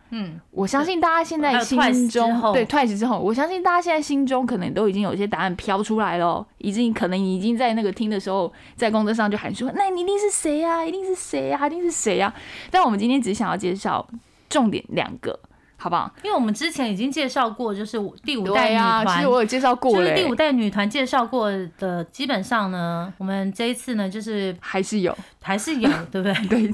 [0.51, 10.85] 我相信大家现在心中对 Twice 之后，我相信大家现在心中可能都已经有一些答案飘出来了，已经可能已经在那个听的时候，在工作上就喊说，那你一定是谁呀？
[10.85, 11.67] 一定是谁呀？
[11.67, 12.33] 一定是谁呀？
[12.69, 14.07] 但我们今天只想要介绍
[14.49, 15.39] 重点两个。
[15.83, 16.09] 好不好？
[16.23, 26.33] 因为我们之前已经介绍过，就是第五代女团，其实我有介绍过就是第五代女团介绍过的，基本上呢，我们这一次呢，就是还是有，还是有， 对不对？
[26.47, 26.71] 对，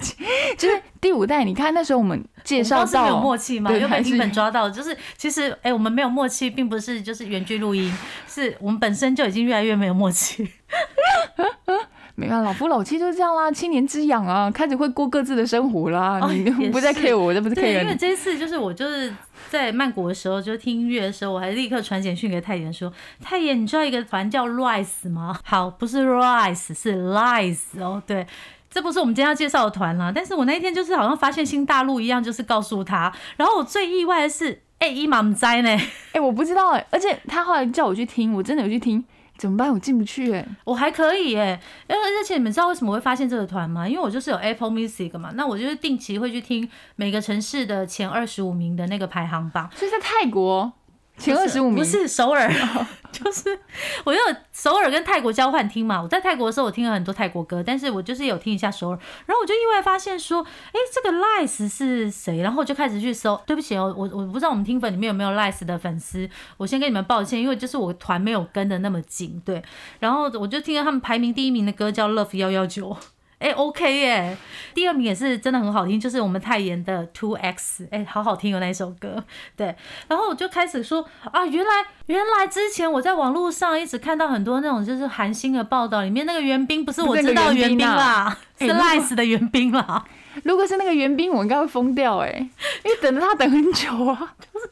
[0.56, 1.44] 就是第五代。
[1.44, 7.92] 你看那时候我们介绍到有默契嘛，又被基本抓到，就是其实哎，我们没有默契，并不是就是原剧录音，
[8.28, 10.48] 是我们本身就已经越来越没有默契。
[12.20, 16.20] 没办法老夫老妻就是这样啦，七年之痒啊，开始会过各自的生活啦。
[16.30, 19.14] 你不再 care 我，这不是 care 因为这次就是我就是
[19.50, 22.92] 在曼谷的时候，就听音乐的时候，我还立刻传简讯给太妍说
[23.24, 28.04] ：“太妍，你知道一个团叫 Rise 吗？”好，不是 Rise，是 Lies 哦。
[28.06, 28.28] 对，
[28.70, 30.12] 这不是我们今天要介绍的团啦。
[30.14, 33.12] 但是我那一天就是好像发现新大陆一样，就是告诉他。
[33.38, 35.70] 然后我最意外的是，哎，伊玛姆哉呢？
[36.12, 39.04] 哎，我不知道哎，而且他后来叫我去听，我真的有去听。
[39.40, 39.72] 怎么办？
[39.74, 43.88] 我进不去哎，我还可以哎，因为而且你们知道为什么会发现这个团吗？
[43.88, 49.70] 因为我就是有 Apple Music 嘛，那我就是定期会去听每个城市的前二十五名的那个排行榜。
[49.74, 50.74] 所以在泰国。
[51.20, 52.50] 前二十五名不是首尔，
[53.12, 53.60] 就是
[54.06, 54.20] 我有
[54.54, 56.02] 首尔跟泰国交换听嘛。
[56.02, 62.42] 我在泰国的时候，我听了很多泰国歌，但是我就是有听一下首尔，然后我就意外发现说，哎，这个 Lice 是谁？
[62.42, 63.40] 然后我就开始去搜。
[63.46, 69.62] 对不起哦，我我不知道我们听粉里面有没有 Lice 的粉丝，我先跟你们抱歉，因为就是我团没有跟的那么紧，对。
[70.00, 72.96] 然后我就听了他们排名第一名的歌叫 Love 幺幺九。
[73.40, 74.38] 哎，OK 耶，
[74.74, 79.24] 第二名也是真的很好听，就是我们泰妍的 Two X，哎，好好听哦那一首歌。
[79.56, 79.74] 对，
[80.10, 81.72] 然后我就开始说啊，原来
[82.08, 90.04] 原来之前我在网络上一直看到很多那种就是韩星的报道，里面那个袁冰不是我知道袁冰啦，是 Lice 的袁冰啦。
[90.44, 92.50] 如果是那个袁冰，我应该会疯掉哎，
[92.84, 94.68] 因为等了他等很久啊， 就是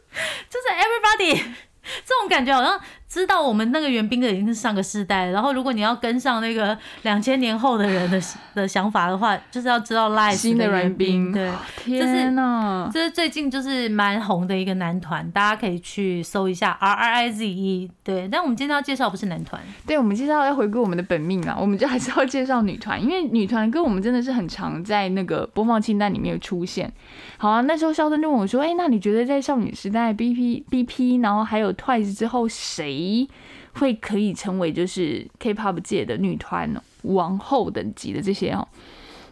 [0.50, 1.42] 就是 Everybody
[2.06, 2.78] 这种感觉好像。
[3.10, 8.22] 知道我们那个援兵的已经是上个世代，然后如果你要跟上那个两千年后的人的
[8.54, 18.28] 的想法的话，就是要知道 Live 新的援兵，对，天哪，这是最近就是蛮红的一个男团，大家可以去搜一下 R R I Z E，对。
[18.28, 26.92] 但我们今天要介绍不是男团，对，我们介绍要回归我们的本命啊，我们就还是要介绍女团，因为女团跟我们真的是很常在那个播放清单里面出现。
[27.38, 33.28] 好啊，那时候肖登就问我说：“哎，那你觉得在少女时代 B P B P，然后还有 Twice 之后谁？”咦，
[33.74, 38.68] 会可以成为就是 K-pop 界的女团王后等级的这些哦，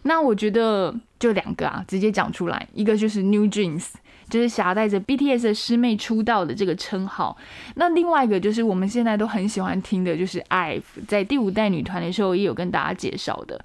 [0.02, 3.86] 那我觉得就两个啊，直接讲出来，一个就是 New Jeans，
[4.30, 7.36] 就是携带着 BTS 的师妹出道的这个称号，
[7.74, 13.62] 那另外一个就是我们现在都很喜欢听的，就是 IVE，在第五代女团的时候也有跟大家介绍的。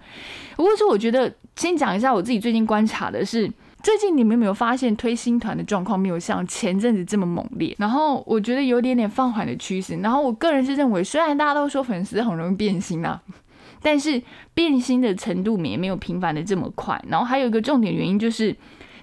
[0.55, 3.51] 不过说，我觉得先讲一下我自己最近观察的是。
[3.83, 7.75] 最近你们有没有发现推新团的状况没有像前阵子这么猛烈？
[7.79, 9.95] 然后我觉得有点点放缓的趋势。
[9.97, 13.21] 然后我个人是认为，虽然大家都说粉丝很容易变心啊，
[13.81, 14.21] 但是
[14.53, 17.03] 变心的程度也没有频繁的这么快。
[17.07, 18.55] 然后还有一个重点原因就是，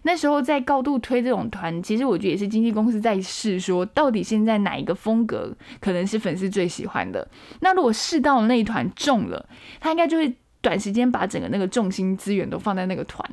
[0.02, 7.26] 那时候在高度推这种团，其实我觉得也是经纪公司在试说，到底现在哪一个风格可能是粉丝最喜欢的。
[7.60, 9.48] 那如果试到那一团中了，
[9.80, 13.28] 他应该就会短时间把整个那个重心资源都放在那个团。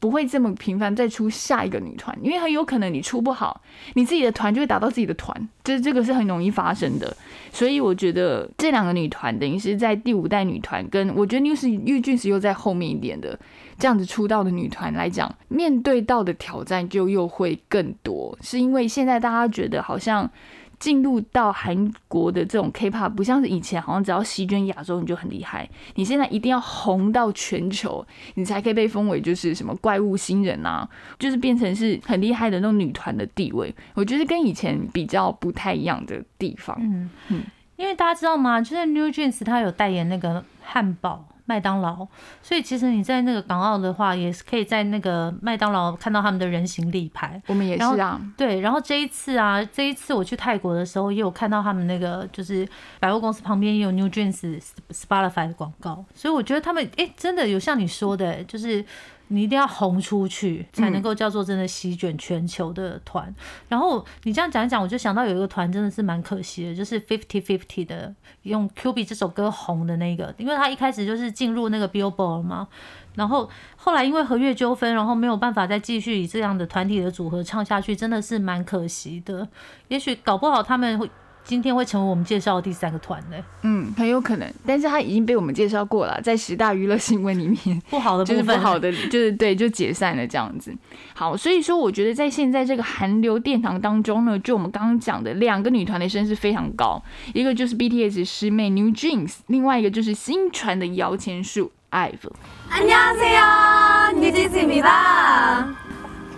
[0.00, 3.60] 不会这么频繁再出下一个女团，因为很有可能你出不好，
[3.94, 7.16] 你自己的团就会打到自己的团，这这个是很容易发生的。
[7.52, 13.38] 所以我觉得这两个女团等于是在第五代女团，跟我觉得 News 玉俊是又在后面一点的
[13.78, 20.30] 这样子出道的女团来讲，面对到的挑战就又会更多，是因为现在大家觉得好像。
[20.78, 25.68] 进入到韩国的这种 K-pop，不像是以前，好像只要席卷亚洲你就很厉害。
[25.96, 30.88] 你现在一定要红到全球，你才可以被封为就是什么怪物新人啊，
[31.18, 33.74] 就是变成是很厉害的那种女团的地位。
[33.94, 36.76] 我觉得跟以前比较不太一样的地方。
[36.80, 37.42] 嗯嗯，
[37.76, 38.60] 因为大家知道吗？
[38.60, 41.24] 就是 New Jeans 他有代言那个汉堡。
[41.48, 42.06] 麦当劳，
[42.42, 47.40] 所以其实你在那个港澳的话，也是可以在那个麦当劳看到他们的人形立牌。
[47.46, 48.60] 我们也是啊，对。
[48.60, 52.68] 然后这一次啊，这一次我去泰国的时候，也有看到他们那个就是
[53.00, 58.84] 百货公司旁边也有 New Jeans Spotify 的广告，所以我觉得他们哎，真的有像你说的，就是。
[59.28, 63.34] 你一定要红出去，才能够叫做真的席卷全球的团。
[63.68, 72.68] 然后你这样讲一讲，我就想到有一个团真的是蛮可惜的，就是 Fifty Fifty 的用 Q B 这首歌红的那个，因为他一开始就是进入那个 Billboard 嘛，
[73.14, 79.46] 然后后来因为合约纠纷，然后没有办法再继续以这样的团体的组合唱下去，真的是蛮可惜的。
[79.88, 81.10] 也许搞不好他们会。
[81.47, 83.35] 今天会成为我们介绍的第三个团呢？
[83.63, 90.73] 嗯，很有可能，但是他已经被我们介绍过了，在十大娱乐新闻里面， 不好的就是不好的，就是对，就解散了这样子。
[91.13, 105.86] 好，所以说我觉得在现在这个韩流殿堂当中呢，就我们刚刚讲的两个女团的声势非常高，一个就是 BTS 师妹 New Jeans，另外一个就是新传的摇钱树 IVE。안녕하세요 New Jeans입니다.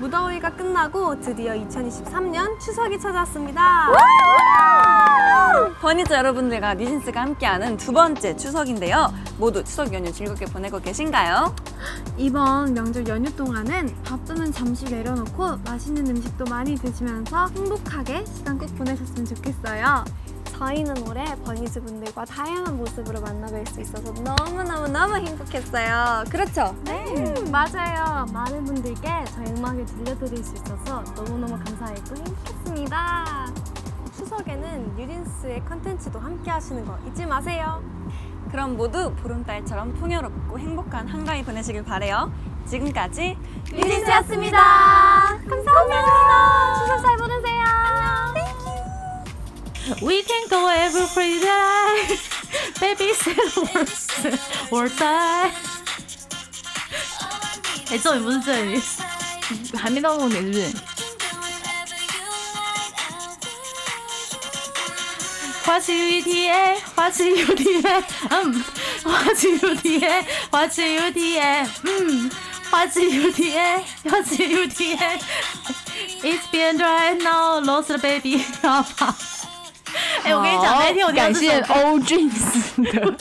[0.01, 3.89] 무더위가 끝나고 드디어 2023년 추석이 찾아왔습니다.
[5.83, 9.13] 버니즈 여러분들과 뉴진스가 함께하는 두 번째 추석인데요.
[9.37, 11.55] 모두 추석 연휴 즐겁게 보내고 계신가요?
[12.17, 19.27] 이번 명절 연휴 동안은 밥도는 잠시 내려놓고 맛있는 음식도 많이 드시면서 행복하게 시간 꼭 보내셨으면
[19.27, 20.05] 좋겠어요.
[20.65, 26.25] 저희는 올해 버니즈 분들과 다양한 모습으로 만나뵐 수 있어서 너무너무너무 행복했어요.
[26.31, 26.77] 그렇죠?
[26.85, 28.27] 네, 음, 맞아요.
[28.31, 33.47] 많은 분들께 저희 음악을 들려드릴 수 있어서 너무너무 감사했고 행복했습니다.
[34.19, 37.83] 추석에는 뉴진스의 컨텐츠도 함께 하시는 거 잊지 마세요.
[38.51, 42.31] 그럼 모두 보름달처럼 풍요롭고 행복한 한가위 보내시길 바래요.
[42.67, 43.39] 지금까지
[43.73, 44.59] 뉴진스였습니다.
[44.59, 45.49] 감사합니다.
[45.49, 46.75] 감사합니다.
[46.85, 47.65] 추석 잘 보내세요.
[50.02, 52.18] We can go every Friday,
[52.80, 53.38] baby said
[54.72, 55.52] or die。
[57.92, 58.82] 哎，重点不是这里，
[59.78, 60.74] 还没到重点是不是？
[65.64, 68.64] 花旗 UTA，花旗 UTA，嗯，
[69.04, 72.32] 花旗 UTA，花旗 UTA，嗯，
[72.70, 79.16] 花旗 UTA，花旗 UTA。It's been dry now, lost the baby，好吧。
[80.25, 83.15] 哎，我跟你讲，那天我感谢欧俊斯的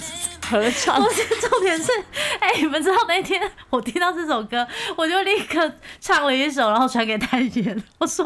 [0.50, 1.02] 合唱。
[1.02, 1.92] 不是重点是，
[2.40, 5.72] 哎，你们知道那天我听到这首歌，我就立刻
[6.02, 7.76] 唱了一首，然后传给太爷。
[8.00, 8.26] 我说，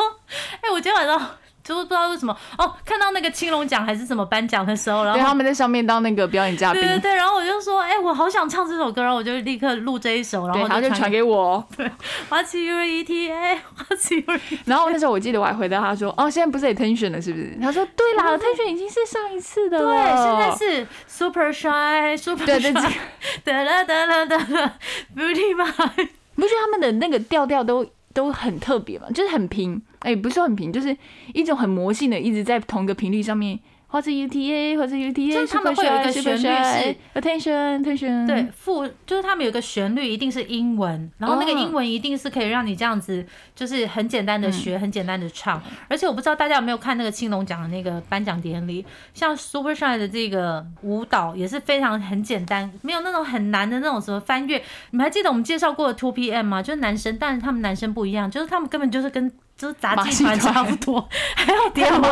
[0.61, 1.37] 哎，我今天晚上。
[1.63, 11.65] 就是不知道为什么哦，看到那个青龙奖还是什么颁奖的时候，然后他们在上面当那个表演嘉宾，对对对，然后我就说，哎，我好想唱这首歌，然后我就立刻录这一首，然后他就传给我。
[11.77, 11.89] 对
[12.29, 14.39] ，What's your ETA？What's your？
[14.65, 17.57] 然后那时候我记得我还回答他说，哦，现在不是 Attention 了，是不是？
[17.61, 22.93] 他说，对啦，Attention 已经是上一次的了，对，现在是 Super Shy，Super Shy，
[23.45, 24.73] 哒啦哒啦哒啦
[25.15, 27.85] ，Beauty My，不觉得他们的那个调调都？
[28.13, 30.95] 都很特别嘛，就是很平，哎，不是很平，就是
[31.33, 33.59] 一种很魔性的，一直在同一个频率上面。
[33.93, 43.23] 或者 UTA，或者 UTA，就是他们会有一个旋律是 attention，attention，对，副就是他们有个旋律一定是英文，然后那个英文一定是可以让你这样子，
[43.55, 45.61] 就是很简单的学，很简单的唱。
[45.87, 48.83] 而且我不知道大家有没有看那个青龙奖的那个颁奖典礼，
[49.13, 54.57] 像 Super Shy 的这个舞蹈也是非常很简单，没有那种很难的那种什么翻越。
[54.89, 56.63] 你们还记得我们介绍过的 Two PM 吗？
[56.63, 59.31] 就是男生，但是他们男生不一样，就是他们根本就是跟。
[59.63, 62.05] 就是杂技团差不多，还要跌落，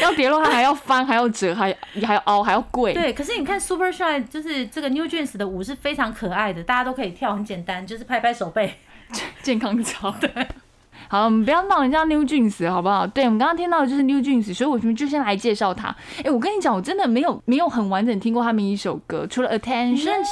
[0.00, 2.94] 要叠落，它还要翻，还要折，还还要凹，还要跪。
[2.94, 8.78] 对，可是你看 Super Shy，就是这个 New Jeans 的舞是非常可爱的，大家都可以跳，很简单，就是拍拍手背，
[9.42, 10.14] 健康操。
[10.20, 10.30] 对，
[11.10, 13.04] 好，我们不要闹人家 New Jeans 好不好？
[13.04, 15.88] 对，我们刚刚听到的就是 New Jeans，所以我们就先来介绍他。
[16.22, 20.22] 哎，我跟你讲，我真的没有没有很完整听过他们一首歌，除了 Attention。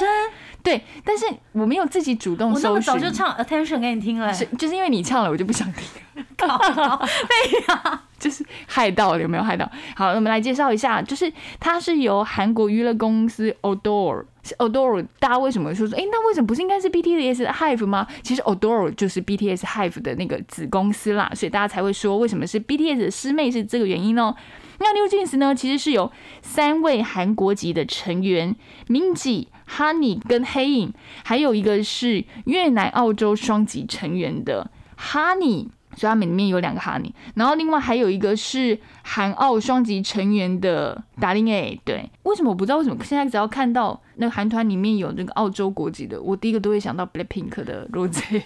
[0.65, 2.51] 对，但是我没有自己主动。
[2.51, 5.83] 我那么早就唱 Attention 给你听了，是就是因为你唱了，我就不想听。
[6.35, 6.47] 对
[7.67, 9.69] 呀，就是害到了有没有害到？
[9.95, 15.95] 好，我们来介绍一下，就是它是由韩国娱乐公司 Odor，Odor，大家为什么说说？
[15.95, 18.07] 哎，那为什么不是应该是 BTS Hive 吗？
[18.23, 24.35] 其实 Odor 就是 BTS Hive 的那个子公司啦，所以大家才会说为什么是 BTS 的师妹是这个原因哦。
[24.79, 26.11] 那 New Jeans 呢，其实是由
[26.41, 28.55] 三位韩国籍的成员
[28.87, 29.45] ，Minji。
[29.69, 30.93] Honey 跟黑影，
[31.23, 37.11] 还有一个是越南、澳洲双级成员的 Honey，所以他们里面有两个 Honey。
[37.35, 41.81] 然后另外还有一个是韩澳双级成员的 Darling A。
[41.83, 48.41] 对，为什么我不知道为什么现在只要看到那个韩团里面有那个澳洲国籍的，我第一个都会想到 Blackpink 的 Rose，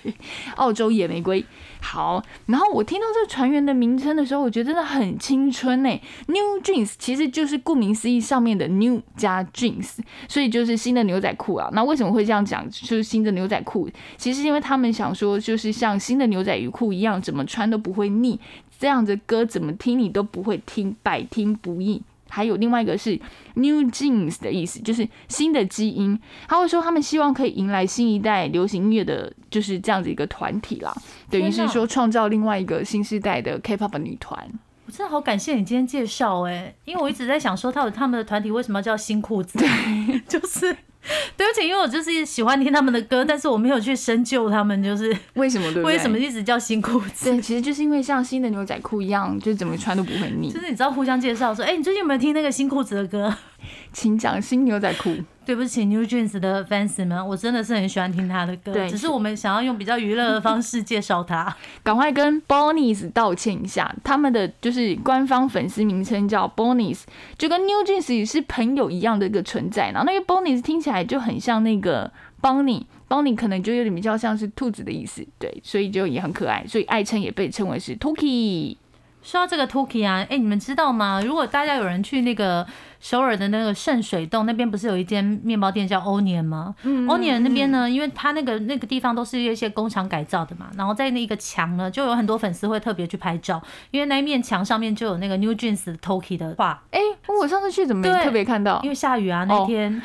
[0.55, 1.43] 澳洲野玫瑰。
[1.81, 5.89] 好，然后我听到这个船员的名称的时候，我觉得真的很青春呢。
[6.27, 9.97] New Jeans 其实就是顾名思义上面的 New 加 Jeans，
[10.27, 11.69] 所以就是新的牛仔裤啊。
[11.73, 12.69] 那为什么会这样讲？
[12.69, 18.39] 就是新的牛仔裤，其实因为他们想说，就是像新的牛仔鱼裤一样，怎么穿都不会腻。
[18.77, 22.01] 这样的歌怎么听你都不会听，百听不厌。
[22.29, 23.19] 还有另外一个是
[23.55, 26.17] New Jeans 的意思，就是新的基因。
[26.47, 30.95] 他会说他们希望可以迎来新一代流行音乐的，就是这样子一个团体啦，
[31.29, 34.49] 等于是说创造另外一个新时代的 K-pop 女团。
[34.85, 39.59] 我真的好感谢你今天介绍哎，因为我一直在想说，他有他们的团体为什么要叫新裤子？
[39.59, 40.75] 对 就是。
[41.37, 47.25] 对不起，因为我就是喜欢听他们的歌，但是我没有去深究他们就是为什么对为什么一直叫新裤子？
[47.31, 50.51] 对，其实就是因为像新的牛仔裤一样，就是怎么穿都不会腻。
[50.53, 53.33] 就是你知道互相介绍说，哎，你最近有没有听那个新裤子的歌？
[53.91, 55.15] 请讲新牛仔裤。
[55.45, 61.55] 对不起，New Jeans 的 fans 们，我真的是很喜欢听他的歌，只是我们想要用比较娱乐的方式介绍他。
[61.81, 67.01] 赶快跟 Bonnies 道歉一下，他们的就是官方粉丝名称叫 Bonnies，
[67.35, 69.89] 就跟 New Jeans 是朋友一样的一个存在。
[69.89, 78.77] 然后那个 Bonnies 听起来就很像那个 Bonnie，Bonnie 可能就有点比较像是兔子的意思，对，所以就也很可爱，所以爱称也被称为是 Tookie。
[79.23, 81.23] 说到这个 Tookie 啊，哎，你们知道吗？
[81.25, 82.67] 如果大家有人去那个。
[82.99, 86.75] 首尔的那个圣水洞那边不是有一间面包店叫欧年吗？
[87.07, 96.83] 欧年那边呢，因为它那个那个地方都是一些工厂改造的嘛，然后在那一个墙呢，就有很多粉丝会特别去拍照，因为那一面墙上面就有那个 New Jeans Toki 的画。
[96.91, 96.99] 哎，
[97.41, 98.79] 我上次去怎么没特别看到？
[98.83, 100.01] 因为下雨啊那天，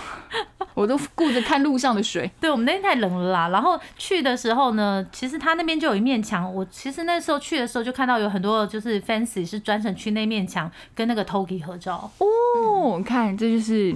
[0.74, 2.30] 我都顾着看路上的水。
[2.40, 3.48] 对，我们那天太冷了啦。
[3.48, 12.10] 然后去的时候呢，其实他那边就有一面墙，我其实那时候去的时候就看到有很多就是 fancy 是专程去那面墙跟那个 Toki 合照。
[12.18, 13.94] 哦，看，这就是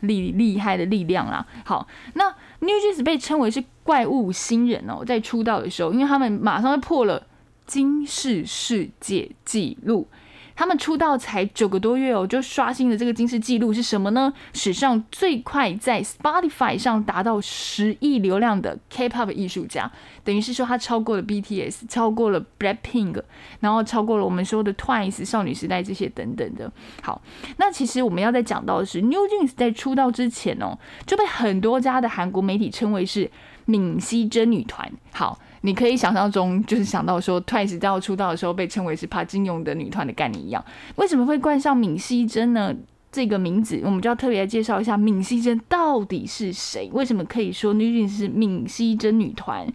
[0.00, 1.46] 厉厉害的力量啦。
[1.64, 2.24] 好，那
[2.60, 7.26] New Jeans 被称为是怪物新人哦，在出道的时候，因为他们马上就破了
[7.66, 10.06] 金氏世界纪录。
[10.54, 14.32] 他们出道才九个多月哦，就刷新了这个金氏纪录是什么呢？
[14.52, 19.90] 史上最快在 Spotify 上达到十亿流量的 K-pop 艺术家，
[20.22, 23.22] 等于是说他超过了 BTS，超过了 Blackpink，
[23.60, 26.70] 然后超过了我们说的 Twice、少女时代这些等等的。
[27.02, 27.20] 好，
[27.56, 33.30] 那其实我们要再讲到的是，New Jeans 在出道之前哦，就被很多家的韩国媒体称为是
[33.66, 34.92] 闵熙珍女团。
[35.12, 35.38] 好。
[35.62, 40.64] 你可以想象中，就是想到说，Twice 在出道的时候被称为是帕金庸的女团的概念一样。
[40.96, 42.74] 为什么会冠上闵熙珍呢？
[43.10, 46.88] 这个名字，我们就要特别来介绍一下闵熙珍到底是谁？
[46.94, 49.70] 为什么可以说 New Jeans 是闵熙珍女团？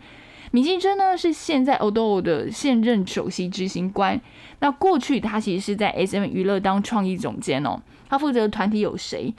[0.51, 4.19] 闵熙珍呢是现在 Odo 的现任首席执行官。
[4.59, 7.79] 那过去她其实是在 SM 娱乐当创意总监哦。
[8.09, 9.33] 她负责的团体有谁？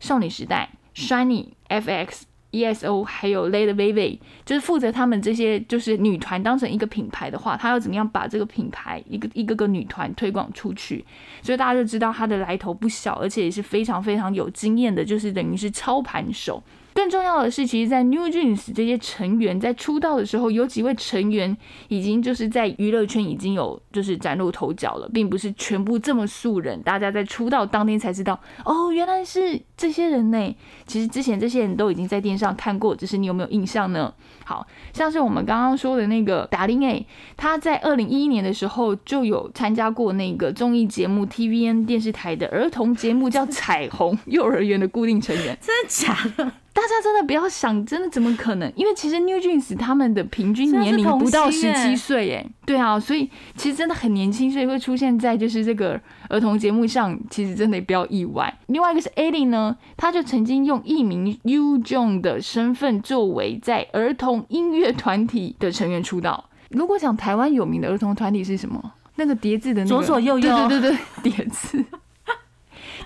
[0.00, 2.22] 少女时代、Shiny、FX。
[2.52, 11.04] E.S.O 还有 Lady Vivi，就是负责他们这些就是女团当成一个品牌的话，他要怎么样把这个品牌一个一个个女团推广出去？
[11.42, 16.62] 所以大家就知道他的来头不小，而且也是非常非常有经验的，就是等于是操盘手。
[16.94, 21.56] 更重要的是，其实，在 New Jeans 这些成员在出道的时候，有几位成员
[21.88, 26.80] 已经就是在娱乐圈已经有就是崭露头角了，并不是全部这么素人。
[26.82, 30.56] 大家在出道当天才知道，哦，原来是这些人呢。
[30.86, 34.12] 其实之前这些人都已经在电视上看过，只是你有没有印象呢？
[34.44, 45.56] 好像是我们刚刚说的那个达令 A，他在二零一一年的时候就有参加过那个综艺节目 TVN 电视台的儿童节目，叫《彩虹 幼儿园》的固定成员。
[45.60, 46.52] 真的假的？
[46.74, 48.72] 大家真的不要想，真的怎么可能？
[48.74, 58.52] 因为其实 New Jeans 他们的平均年龄不到十七岁，哎，对啊，所以其实真的很年轻，所以会出现在就是这个儿童节目上，其实真的不要意外。
[58.68, 66.48] 另外一个是 Ali 呢，他就曾经用艺名 U Jong 的身份作为在儿童音乐团体的成员出道。
[66.70, 68.92] 如果讲台湾有名的儿童团体是什么？
[69.16, 71.84] 那个叠字的那个左左右右，对对对对，叠字。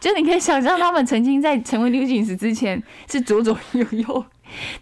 [0.01, 4.25] 就你可以想象，他们曾经在成为 New Jeans 之前是左左右右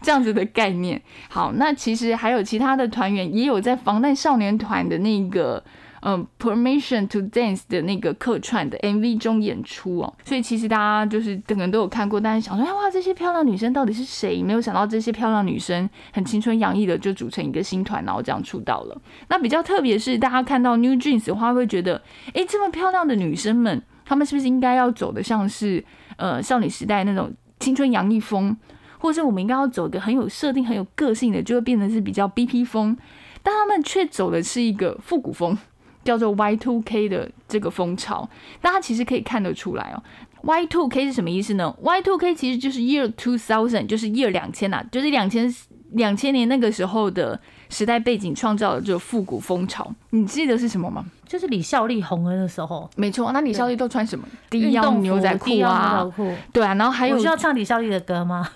[0.03, 1.01] 这样子的概念。
[1.29, 5.63] 好，那其实还有其他的团员也有在防弹少年团的那个
[6.03, 10.15] 嗯 Permission to Dance 的那个客串的 MV 中演出哦。
[10.25, 14.43] 所以其实大家就是可能都有看过，但是想说哇，这些漂亮女生到底是谁？
[14.43, 19.01] 没有想到这些漂亮女生很青春洋溢的就组成一个新团，然后这样出道了。
[19.29, 22.03] 那比较特别是大家看到 New Jeans 的话，会觉得
[22.35, 23.83] 哎，这么漂亮的女生们。
[24.05, 25.85] 他们是不是应该要走的像是
[26.17, 28.57] 呃少女时代那种青春洋溢风，
[28.99, 32.97] 或者是我们应该要走一个很有设定、很有个性的，就会变成是比较 BP 风，
[33.43, 35.57] 但他们却走的是一个复古风，
[36.05, 38.29] 叫做 Y two K 的这个风潮，
[38.61, 40.03] 大家其实可以看得出来哦。
[40.43, 45.53] ，Y two K 是什么意思呢？Y two K 其实就是 Year Two Thousand，就是 Year 两千呐，就是两千
[45.93, 47.41] 两千年那个时候的
[47.71, 49.91] 时代背景创造的这个复古风潮。
[50.11, 51.05] 你记得是什么吗？
[51.27, 54.25] 就是李孝利红的时候，没错，那李孝利都穿什么？
[54.51, 56.33] 低腰牛仔裤啊，裤。
[56.53, 58.49] 对啊，然后还有我需要唱李孝利的歌吗？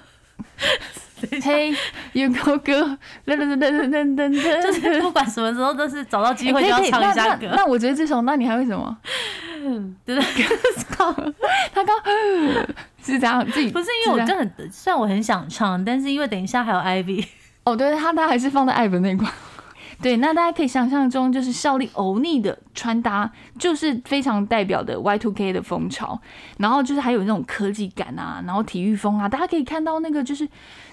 [1.42, 1.74] 嘿，
[2.12, 2.82] 有高歌，
[3.26, 7.46] 噔噔噔噔噔噔噔，就是不管什么时候都是找到机哎会就要唱一下歌。
[7.50, 8.96] 那那我觉得这首，那你还会什么？
[10.04, 10.24] 对对，
[11.74, 11.96] 他刚
[13.02, 17.26] 是这样自己不是因为我真的很，虽然我很想唱，但是因为等一下还有 Ivy，
[17.64, 19.28] 哦，对，他他还是放在 Ivy 那一块。
[20.00, 26.20] 对，那大家可以想象中，就是效力欧尼的穿搭，就是非常代表的 Y two K 的风潮，
[26.58, 30.48] 然后就是还有那种科技感啊，然后体育风啊，大家可以看到那个就是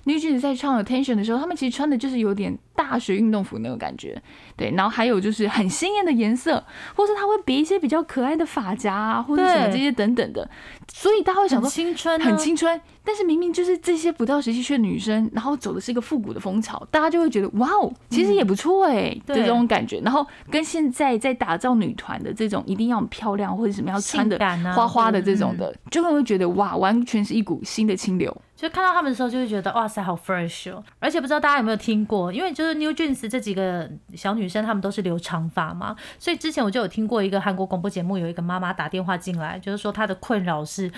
[0.06, 4.22] New Jeans 在唱 Attention 的时候，她们其实穿的就是有点大学运动服那个感觉，
[4.56, 6.64] 对，然后还有就是很鲜艳的颜色，
[6.96, 10.50] 或是她会别一些比较可爱的发夹啊，或者什么这些等等的，
[10.88, 20.00] 所以大家会想说，青春、啊，很青春，但是明明就是这些不到十七岁的女生，然后走的是一个复古的风潮，大家就会觉得哇哦，其实也不错哎、的对这种感觉。
[20.02, 24.38] 然后跟现在在打造女团的这种一定要很漂亮或者什么要穿的
[24.76, 28.36] 花花的这种的，就会会觉得哇，完全是一股新的清流。
[28.56, 30.84] 就看到他们的时候，就会觉得哇塞，好 fresh 哦！
[31.00, 40.92] 而且不知道大家有没有听过，因为就是 New Jeans 这几个小女生，她们都是留长发嘛，所以之前我就有听过一个韩国广播节目，有一个妈妈打电话进来，就是说她的困扰是。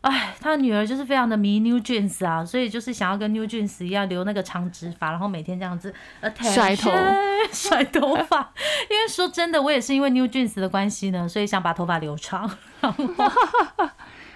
[0.00, 5.92] 哎，她的女儿就是非常的迷 New Jeans 啊，所以就是想要跟 New Jeans 一样留那个长直发，然后每天这样子
[6.40, 6.88] 甩头
[7.52, 8.52] 甩头发。
[8.88, 12.48] 因为说真的，我也是因为 New Jeans 的关系呢，所以想把头发留长。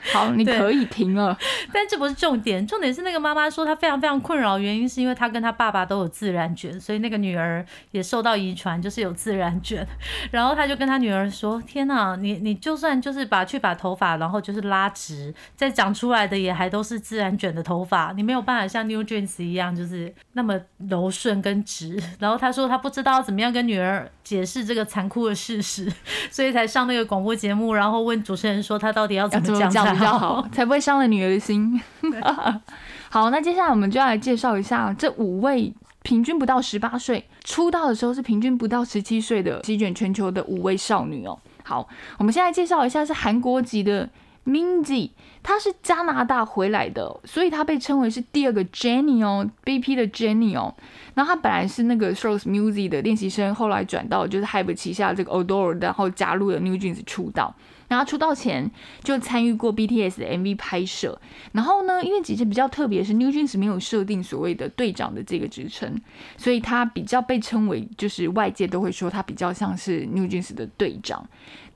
[0.13, 1.37] 好，你可以停了。
[1.73, 9.87] 但这不是重点，重点是那个妈妈说她非常非常困扰，原因是因为她跟她爸爸都有自然卷，所以那个女儿也受到遗传，就是有自然卷。
[10.31, 25.91] 然后她就跟她女儿说：“天哪，你你就算就是把去把头发，然后就是拉直，再长出来的也还都是自然卷的头发，你没有办法像 New Jeans 一样就是那么柔顺跟直。”然后她说她不知道怎么样跟女儿解释这个残酷的事实，
[26.31, 31.81] 所以才上那个广播节目，然后问主持人说她到底要要怎么讲比较好， 才不会伤了女儿的心。
[33.11, 35.73] 好，那接下来我们就要来介绍一下这五位
[36.03, 41.39] 平均不到十八岁，出道的时候是平均不到十七岁的席卷全球的五位少女哦。
[41.63, 41.87] 好，
[42.19, 44.09] 我们现在介绍一下是韩国籍的
[44.45, 45.11] Minzy，
[45.43, 50.75] 她是加拿大回来的，所以她被称为是第二个 Jennie 哦，BP 的 Jennie 哦。
[51.15, 57.55] 然后她本来是那个 Source Music 的练习生，后来转到就是 Hype 旗下这个 Odor，然后加入了 New Jeans 出道。
[57.93, 58.71] 然后出道前
[59.05, 61.21] 就参与过 BTS 的 MV 拍摄，
[61.53, 66.01] 然后呢，因为姐姐比较特别，是 New Jeans 没有设定所谓的队长的这个职称，
[66.39, 71.29] 所以她比较被称为，就是外界都会说她比较像是 New Jeans 的队长。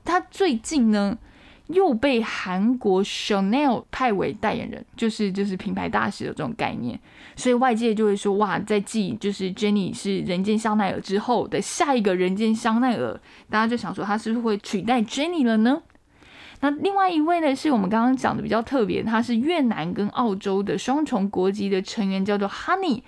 [0.03, 1.15] 她最近呢
[1.67, 6.99] 又被韩国 Chanel 派为代言人，就是就是品牌大使的这种概念，
[7.35, 15.83] 所以外界就会说哇，在继就是 Jennie 是人间香奈儿之后的下一个人间香奈儿，大家就想说他是不是会取代 Jennie 了呢？
[16.61, 23.01] 那另外一位呢，是我们刚刚讲的比较特别，他是越南跟澳洲的双重国籍的成员，叫做 Honey，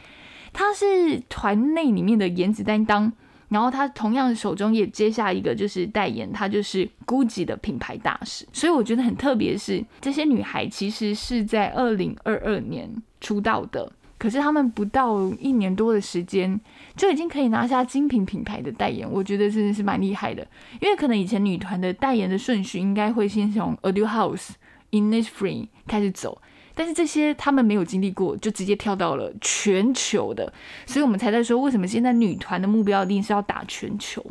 [0.54, 3.12] 他是团内里面的颜值担当。
[3.50, 8.46] 然后他同样手中也接下一个就是代言，他就是 GUCCI 的品牌大使。
[8.54, 12.88] 所以我觉得很特别是，这些女孩其实是在二零二二年
[13.20, 16.60] 出道的，可是他们不到一年多的时间，
[16.96, 20.46] 就已经可以拿下精品品牌的代言，我觉得真的是蛮厉害的。
[20.82, 24.50] 因为可能以前女团的代言的顺序应该会先从 Adele House、
[24.92, 26.42] Innisfree 开始走，
[26.76, 30.52] 但是这些他们没有经历过，就直接跳到了全球的，
[30.86, 34.24] 所以我们才在说为什么现在女团的目标一定是要打全球。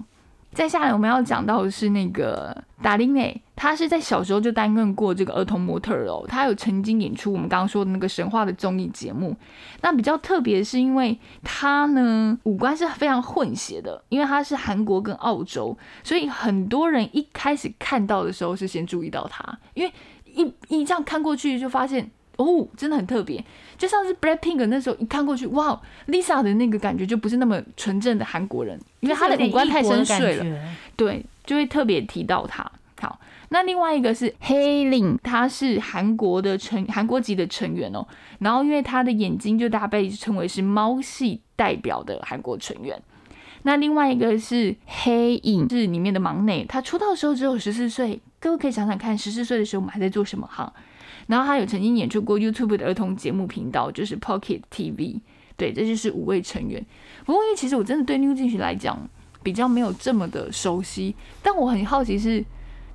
[0.52, 9.36] 再下来我们要讲到的是那个达琳内，她是在小时候就担任过这个儿童模特儿哦，她有曾经演出我们刚刚说的那个神话的综艺节目。
[9.82, 19.92] 那比较特别是因为她呢五官是非常混血的，因为她是韩国跟澳洲，所以很多人一开始看到的时候是先注意到她，因为
[20.24, 22.10] 一一这样看过去就发现。
[22.38, 23.44] 哦，真的很特别，
[23.78, 30.58] 就像是 Blackpink 那时候一看过去，哇，Lisa 的那个感觉就不是那么纯正的韩国人，因为她的五官太深邃了，
[30.96, 32.70] 对，就会特别提到她。
[33.00, 33.20] 好，
[33.50, 38.04] 那另外一个是黑令，他是韩国的成韩国籍的成员哦，
[38.40, 43.00] 然后因为他的眼睛就大家被称为是猫系代表的韩国成员。
[43.62, 50.72] 那另外一个是黑影，是里面的忙内，他出道的时候只有十四岁，各位可以想想看，十四岁的时候我们还在做什么哈？
[51.28, 55.20] 然后他有曾经演出过 YouTube 的儿童节目频道，就是 Pocket TV。
[55.56, 56.84] 对，这就是五位成员。
[57.24, 59.08] 不过因为其实我真的对 New Jeans 来讲，
[59.42, 61.14] 比较没有这么的熟悉。
[61.42, 62.44] 但我很好奇是。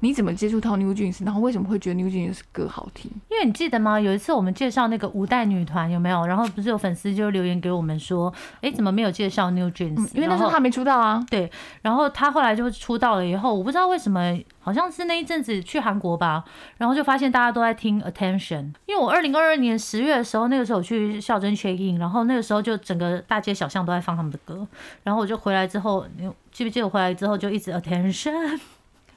[0.04, 1.24] 你怎么接触到 New Jeans？
[1.24, 3.10] 然后为什么会觉得 New Jeans 歌好听？
[3.32, 3.97] 因为你记得吗？
[3.97, 6.26] 有一次我们介绍那个五代女团有没有？
[6.26, 10.14] 然后不是有粉丝就留言给我们说，哎，怎么没有介绍 New Jeans？
[10.14, 11.26] 因为那时候他没出道啊。
[11.30, 11.49] 对，
[11.82, 16.43] 然后他后来就出道了以后，我不知道为什么，好像是那一阵子去韩国吧，
[16.78, 18.74] 然后就发现大家都在听 Attention。
[18.86, 24.68] 因为我二零二二年十月的时候，那个时候我去校真 check in，然后那个时候就整个大街小巷都在放他们的歌，
[25.04, 28.60] 然后我就回来之后，你记不记得我回来之后就一直 Attention。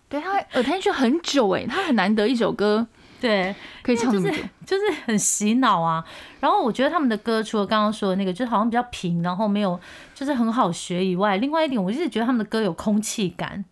[0.09, 2.87] 对他 attention 很久哎，他很难得一首歌，
[3.21, 6.05] 对，可以唱这么久， 就是很洗脑啊。
[6.39, 9.79] 然后我觉得他们的歌除了刚刚说的那个，就是好像比较平，然后没有
[10.15, 13.65] 就是很好学以外，另外一点我一直觉得他们的歌有空气感，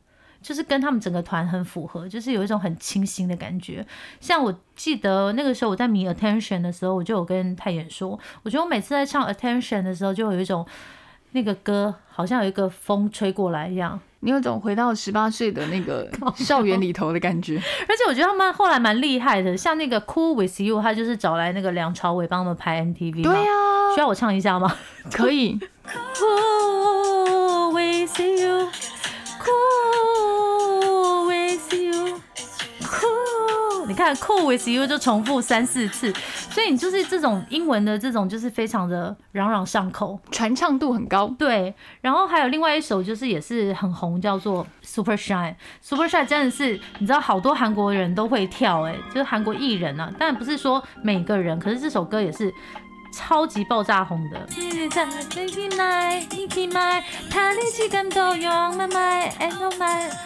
[0.43, 3.87] 就是跟他们整个团很符合，就是有一种很清新的感觉。
[4.21, 10.67] 像我记得那个时候我在迷 Attention 的时候，我就有跟泰妍说，我觉得我每次在唱 Attention 的时候，就有一种
[11.31, 14.01] 那个歌好像有一个风吹过来一样。
[14.25, 17.57] 你有种回到十八岁的那个 校园里头的感觉，
[17.87, 23.23] 而且我觉得他们后来蛮厉害的，像那个《Cool with You》，他就是找来那个梁朝伟帮他们拍 MTV。
[23.23, 23.51] 对呀，
[23.95, 24.75] 需要我唱一下吗？
[25.13, 25.59] 可以。
[26.15, 28.69] Cool with you,
[29.39, 30.34] cool
[33.87, 36.13] 你看，Cool with you 就重复三四次。
[36.51, 41.27] 所以你就是这种英文的这种，就是非常的朗朗上口，传唱度很高。
[41.39, 52.53] 对，然后还有另外一首，就是也是很红，叫做 Super Shine，Super Shine 真的是，你知道好多韩国人都会跳，哎，就是韩国艺人啊，但不是说每个人，可是这首歌也是
[53.15, 54.49] 超级爆炸红的。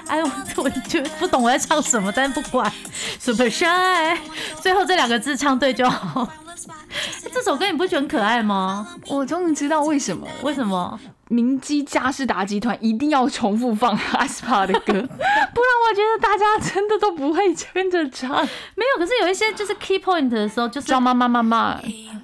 [0.08, 0.30] 哎，我
[0.62, 2.72] 我就不懂我在唱什么，但不管。
[3.20, 4.16] Super Shy，
[4.60, 6.28] 最后这两个字唱对就好。
[7.32, 8.88] 这首歌你不觉得很可爱吗？
[9.06, 10.98] 我终于知道为什么，为什么
[11.28, 18.30] 明基嘉士达集团一定要重复放阿斯帕的歌，不然我觉得大家真的都不会跟着唱。
[18.74, 21.80] 没有，可是有一些就是 key point 的时候，就是叫妈妈妈妈，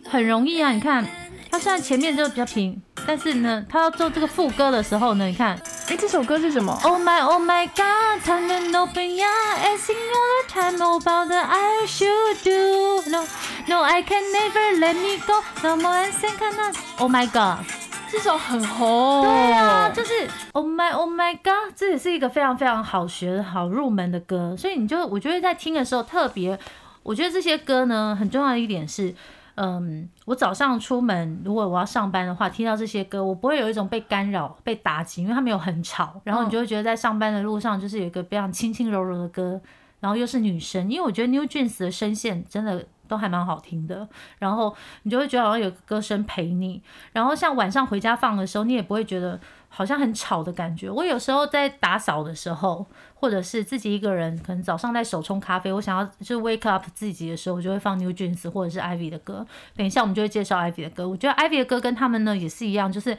[0.08, 0.72] 很容易啊。
[0.72, 1.06] 你看，
[1.50, 2.80] 它虽然前面就比较平。
[3.06, 9.26] 但是呢，他要做这个副歌的时候呢，你看，哎，这首歌是什么？Oh my, oh my God, time and open yeah,
[9.58, 13.10] asking all the time about the I should do.
[13.10, 13.26] No,
[13.68, 15.42] no, I can never let me go.
[15.62, 17.66] No more and think I not，Oh my God，
[18.14, 19.22] 这首很红。
[19.22, 20.12] 对啊，就是
[20.52, 24.56] Oh my, oh my God，这也是一个非常非常好学、好入门的歌。
[24.56, 26.56] 所以你就我觉得在听的时候特别，
[27.02, 29.12] 我觉得这些歌呢，很重要的一点是。
[29.56, 36.20] 嗯，我早上出门，如果我要上班的话，听到这些歌，我不会有一种被干扰、被打击，因为它没有很吵。
[36.24, 39.60] 然后你就会觉得在上班的路上，就是有一个非常轻轻柔柔的歌，
[40.00, 42.84] 然后又是女生，因为我觉得 New Jeans 的声线真的
[43.14, 44.08] 都还蛮好听的。
[44.38, 46.82] 然后你就会觉得好像有个歌声陪你。
[47.12, 49.40] 然后像晚上回家放的时候，你也不会觉得。
[49.76, 50.88] 好像很吵的感觉。
[50.88, 59.44] 我有时候在打扫的时候，或者是自己一个人，可能早上在手冲咖啡，我想要就 wake up 自己的时候，我就会放 New Jeans 或者是 Ivy 的歌。
[59.74, 61.08] 等一下我们就会介绍 Ivy 的歌。
[61.08, 63.18] 我觉得 Ivy 的歌跟他们呢也是一样，就是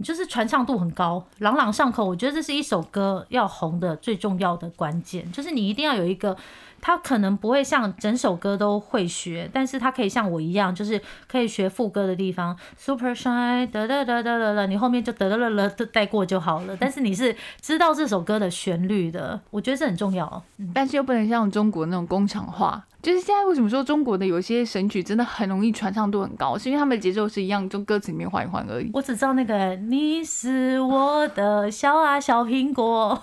[0.00, 2.04] 就是传唱度很高，朗朗上口。
[2.04, 6.36] 我觉得这是一首歌要红的最重要的关键，就是你一定要有一个。
[6.80, 16.76] 他可能不会像整首歌都会学，但是他可以像我一样，就是可以学副歌的地方，super shy，得得得得得得，你后面就哒哒哒哒带过就好了。
[16.78, 20.42] 但是你是知道这首歌的旋律的，我觉得这很重要。
[20.58, 28.90] 嗯但是又不能像中国那种工厂化，就是现在为什么说中国的有些神曲真的很容易传唱度很高，是因为他们的节奏是一样，就歌词里面换一换而已。
[28.92, 33.22] 我只知道那个你是我的小啊小苹果。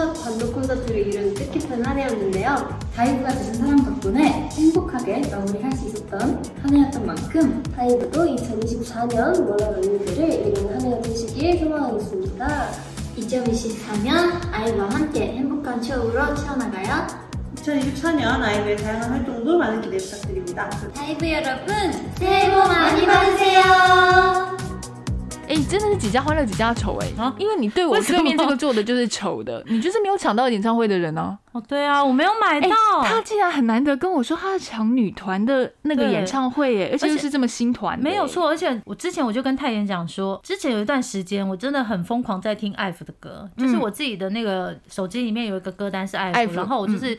[0.00, 2.78] 첫 단독 콘서트를 이룬 뜻깊은 한 해였는데요.
[2.96, 10.32] 다이브가 되는 사람 덕분에 행복하게 마무리할 수 있었던 한 해였던 만큼 다이브도 2024년 원활 언니들을
[10.32, 12.70] 이루는 한 해가 되시길 소망하겠습니다.
[13.18, 17.06] 2024년 아이와 함께 행복한 추억으로 채워나가요.
[17.56, 20.70] 2024년 아이브의 다양한 활동도 많은 기대 부탁드립니다.
[20.94, 21.66] 다이브 여러분
[22.16, 24.59] 새해 복 많이 받으세요.
[25.50, 27.34] 哎、真的是几家欢乐几家愁哎、啊？
[27.36, 33.02] 因为你对我对面这个做的就是丑的， 你就是没有抢到演唱会的人呢、哦，对啊，我没有买哎、到。
[33.02, 37.98] 他竟然很难得跟我说他要抢女团的那个演唱会哎、而且又是这么新团。
[37.98, 47.18] 没有错，而且我之前我就跟泰妍讲说，之前有一段时间我真的很疯狂在听艾芙的歌，就是我自己的那个手机里面有一个歌单是艾芙，艾芙然后我就是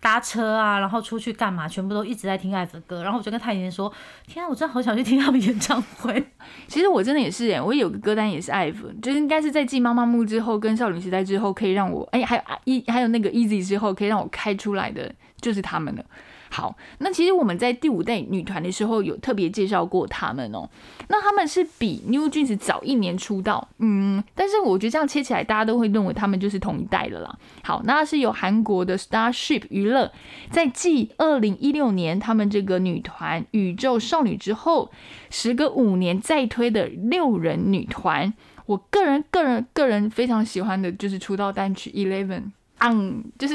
[0.00, 3.92] 搭车啊，然后出去干嘛，全部都一直在听艾弗的歌，然后我就跟泰妍说，
[4.26, 6.24] 天啊，我真的好想去听他们演唱会。
[6.66, 16.04] 其实我真的也是耶、我有个歌单也是艾弗就是应该是在继妈妈木之后跟少女时代之后，可以让我哎、还有一还有那个 Easy 之后，可以让我开出来的就是他们了。
[16.50, 20.68] 好，那其实我们在第五代女团的时候有特别介绍过他们哦、
[21.08, 27.38] 那他们是比 New Jeans 早一年出道，嗯，但是我觉得这样切起来，大家都会认为他们就是同一代的啦。
[27.62, 30.10] 好，那是由韩国的 Starship 娱乐
[30.50, 34.90] 在继二零一六年他们这个女团宇宙少女之后，
[35.30, 38.34] 时隔五年再推的六人女团。
[38.66, 43.54] 我个人个人个人非常喜欢的就是出道单曲 Eleven，嗯，就是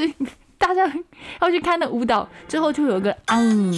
[0.58, 0.90] 大家
[1.40, 3.72] 要去看的舞蹈，之后就有个嗯。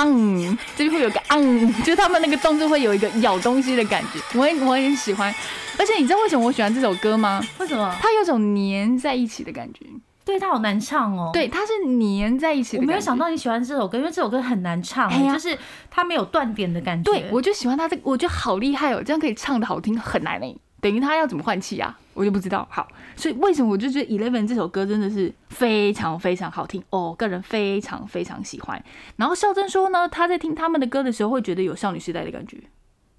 [0.00, 5.34] 嗯，就是会有个嗯，就是他们那个动作会有一个咬东西的感觉，我也我很喜欢。
[5.76, 7.40] 而且你知道为什么我喜欢这首歌吗？
[7.58, 7.96] 为什么？
[8.00, 9.84] 它有种粘在一起的感觉，
[10.24, 11.30] 对它好难唱哦。。
[11.32, 12.76] 对，它是粘在一起。
[12.76, 15.58] 我没有想到你喜欢这首歌，因为这首歌很难唱，哎呀就是
[15.90, 17.10] 它没有断点的感觉。
[17.10, 20.56] 对，我就喜欢它这个，我觉得好厉害哦，这样可以唱的好听，很难诶。
[20.80, 21.98] 等于他要怎么换气啊？
[22.18, 22.66] 我就不知道。
[22.68, 28.84] 好，所以为什么我就觉得《Eleven》这首歌真的是非常非常好听哦，个人非常非常喜欢。
[29.16, 32.58] 然后孝珍说呢，她在听他们的歌的时候，会觉得有少女时代的感觉。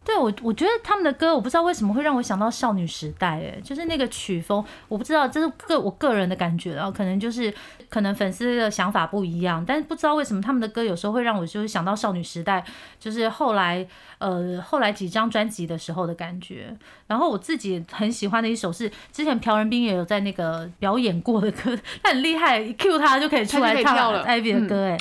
[0.10, 7.54] 对我，我觉得他们的歌，我不知道为什么会让我想到少女时代，哎，就是那个曲风，我不知道，这是个我个人的感觉，然后可能就是
[7.90, 12.66] 可能粉丝的想法不一样，但是不知道为什么他们的歌有时候会让我就是想到少女时代，
[13.00, 13.88] 就是后来
[14.18, 16.76] 呃后来几张专辑的时候的感觉。
[17.06, 24.98] 然后我自己很喜欢的一首是之前朴仁斌也有在那个表演过的歌，他很厉害一，Q 他就可以出来唱了艾比的歌，哎。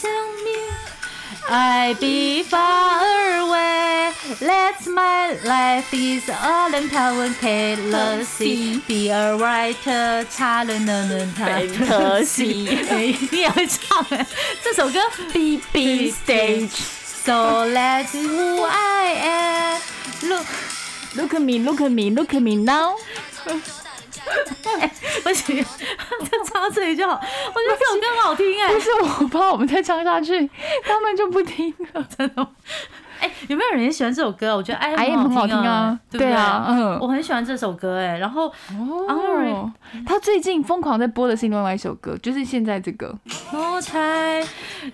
[0.00, 0.10] 想
[0.44, 0.76] 你。
[1.48, 4.10] I be far away.
[4.40, 8.80] Let my life is all in power can love see.
[8.88, 11.46] Be a writer, 他人能能他
[11.86, 12.46] 可惜。
[13.30, 14.26] 你也会唱哎，
[14.62, 14.98] 这首歌
[15.32, 15.60] B
[16.10, 16.70] stage.
[17.24, 19.80] So that's who I am.
[20.28, 20.46] Look,
[21.14, 22.96] look at me, look at me, look at me now.
[25.22, 27.14] 不行，就唱到这里就好。
[27.14, 30.50] 我觉得这首歌很好听哎不，是我怕我们再唱下去，
[30.84, 32.06] 他们就不听了。
[32.16, 32.48] 真的吗。
[33.18, 34.54] 哎、有没有人也喜欢这首歌？
[34.54, 38.18] 我觉得 I I am 很好听啊对不对对啊嗯我很喜欢这首歌哎。
[38.18, 38.52] 然后
[39.08, 39.72] 哦，
[40.04, 43.06] 他最近疯狂在播的是另外一首歌，就是现在这个。
[43.52, 44.46] No time,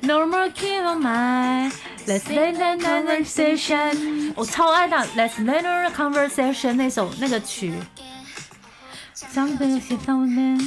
[0.03, 1.73] no more keep on mind.
[2.07, 4.33] Let's let the conversation.
[4.37, 7.75] 我超爱那 Let's let the conversation 那首那个曲。
[9.29, 10.59] 상등시 서는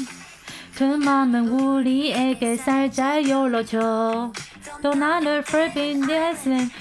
[0.76, 4.32] 그만은 우리에게 살짝 열어줘
[4.82, 6.72] 또 나를 forbidden dancing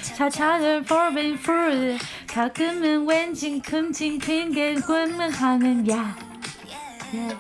[0.85, 5.87] forbidden fool 가끔은 왠지 금진 핑계 꿈을 하는
[7.13, 7.37] yeah.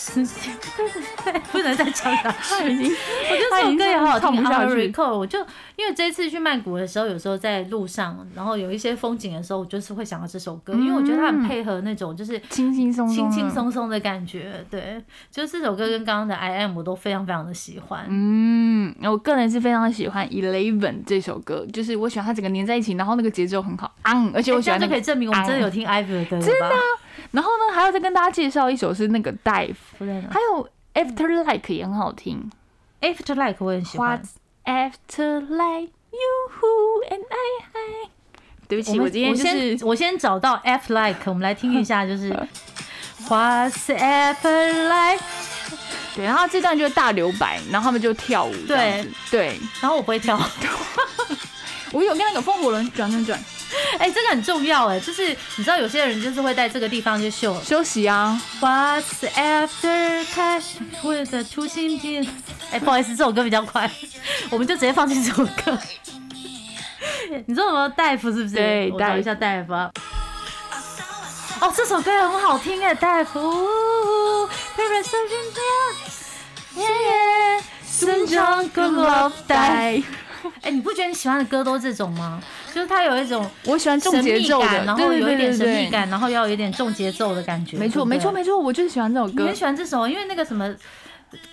[0.00, 1.40] 야.
[1.52, 2.86] 不能再讲了，他已经，
[3.30, 4.20] 我觉得这首歌也好好听。
[4.20, 5.38] 唱不下 On 去 Recall，我就
[5.76, 13.50] 因为这一次去曼谷的时候，有时候在路上，然后有一些风景的时候，我就是会想到这首歌，因为我觉得它很配合那种就是轻轻松松，轻轻。
[13.50, 14.64] 松松的感觉。
[14.70, 18.06] 对，就是这首歌跟刚刚的 I Am 我都非常非常的喜欢。
[18.08, 25.00] 嗯，我个人是非常喜欢《Eleven》这首歌，就是我喜欢它整个粘在一起，然后那个节奏很好，嗯，而且我哎这样就可以。
[25.00, 26.76] 证明我们真的有听 Ivy 的歌了吧？
[27.32, 29.74] 然后呢，还要再跟大家介绍一首是那个《Dive》，
[30.30, 30.64] 还有
[30.94, 32.50] 《After Like》也很好听。
[33.00, 34.22] After Like 我也很喜欢。
[34.64, 38.10] After Like You Who and I I？
[38.68, 42.30] 对不起，我我今天就我先是我先找到 After Like，我们来听一下，就是
[43.28, 45.24] What's F Like。
[46.16, 49.06] 对，然后这段就是大留白，然后他们就跳舞对。
[49.30, 50.38] 对，然后我不会跳。
[51.92, 53.40] 我有跟那个风火轮转转转
[53.98, 58.40] 哎、这个很重要哎，就是你知道有些人就是会在这个地方就秀休息啊。
[58.60, 62.26] What's after cash 或者初心片。
[62.72, 63.90] 哎、不好意思，这首歌比较快，
[64.50, 65.78] 我们就直接放进这首歌。
[67.46, 68.54] 你知道什么大夫是不是？
[68.54, 69.90] 对我找一下大夫啊。
[71.60, 74.48] 哦，这首歌也很好听哎，大夫。
[74.76, 75.28] Favorite song
[76.76, 80.02] yeah yeah，生长 good love die。
[80.62, 82.42] 哎、你不觉得你喜欢的歌都这种吗？
[82.74, 85.90] 就是它有一种我喜欢重节奏的，然后有一点神秘。
[85.90, 87.76] 感，然后要有一点重节奏的感觉。
[87.76, 89.56] 没错，没错，没错，我就是喜欢这首歌你很。
[89.56, 90.72] 喜欢这首，因为那个什么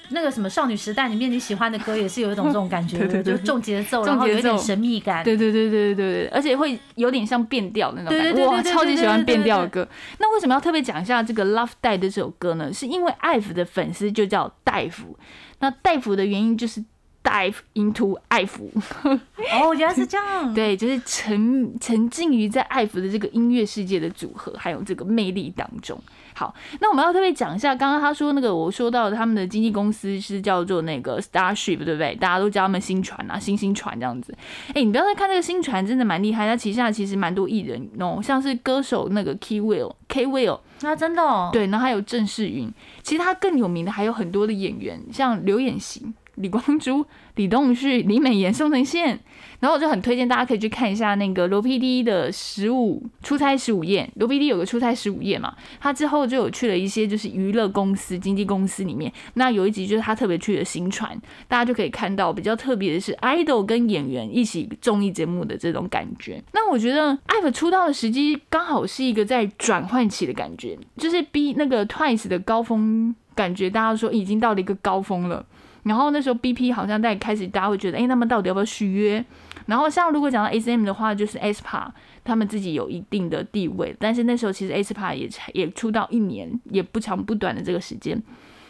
[0.09, 5.23] 那个什么少女时代里面你喜欢的歌也是有一种这种感觉， 对对对就重节奏，重节奏然后有一点神秘感。
[5.23, 9.88] 对对对对对对对，而且会有点像变调的那种感觉，哇，超级喜欢变调的歌。
[10.19, 12.71] 那为什么要特别讲一下这个《Love Die》的这首歌呢？
[12.71, 15.17] 是因为艾弗的粉丝就叫戴夫，
[15.59, 16.83] 那戴夫的原因就是
[17.28, 18.71] dive into 艾弗，
[19.03, 20.51] 哦，原来是这样。
[20.55, 25.99] 对，就是沉沉浸于在艾弗的这个音乐世界的组合，还有这个魅力当中。
[26.34, 32.15] 好，那我们要特别讲一下，刚刚他说那个我说到他们的经纪公司是叫做那个 Starship，对不对？
[32.15, 34.34] 大家都叫他们新船啊，星星船这样子。
[34.69, 41.49] 哎、你不要再看这个星船，真的蛮厉害，它旗下其实蛮多艺人哦，像是歌手那个 Key Will、K Will，那真的哦。
[41.51, 42.71] 对，然后还有郑世云。
[43.01, 46.05] 其实他更有名的还有很多的演员，像刘演熙、
[46.38, 49.19] 李光洙、李栋旭、李美妍、宋承宪。
[49.59, 54.07] 然后我就很推荐大家可以去看一下那个罗 PD 的十五出差十五夜。
[54.17, 59.11] 罗 PD 有个出差十五夜嘛，他之后就有去了一些就是娱乐公司、经纪公司里面。
[59.33, 66.41] 那有一集就是他特别去了新传，大家就可以看到比较特别的是 idol 跟演员一起综艺节目的这种感觉。
[66.53, 75.43] 那我觉得艾弗出道的时机刚好是一个在转换期的感觉，就是比那个 Twice 的高峰感觉，大家说已经到了一个高峰了。
[75.88, 79.23] 然后那时候 BP 好像在开始，大家会觉得，哎，他们到底要不要续约？
[79.65, 81.88] 然后像如果讲到 SM 的话，就是 aespa
[82.23, 88.21] 他们自己有一定的地位，但是那时候其实 aespa 也也出道一年，也不长不短的这个时间，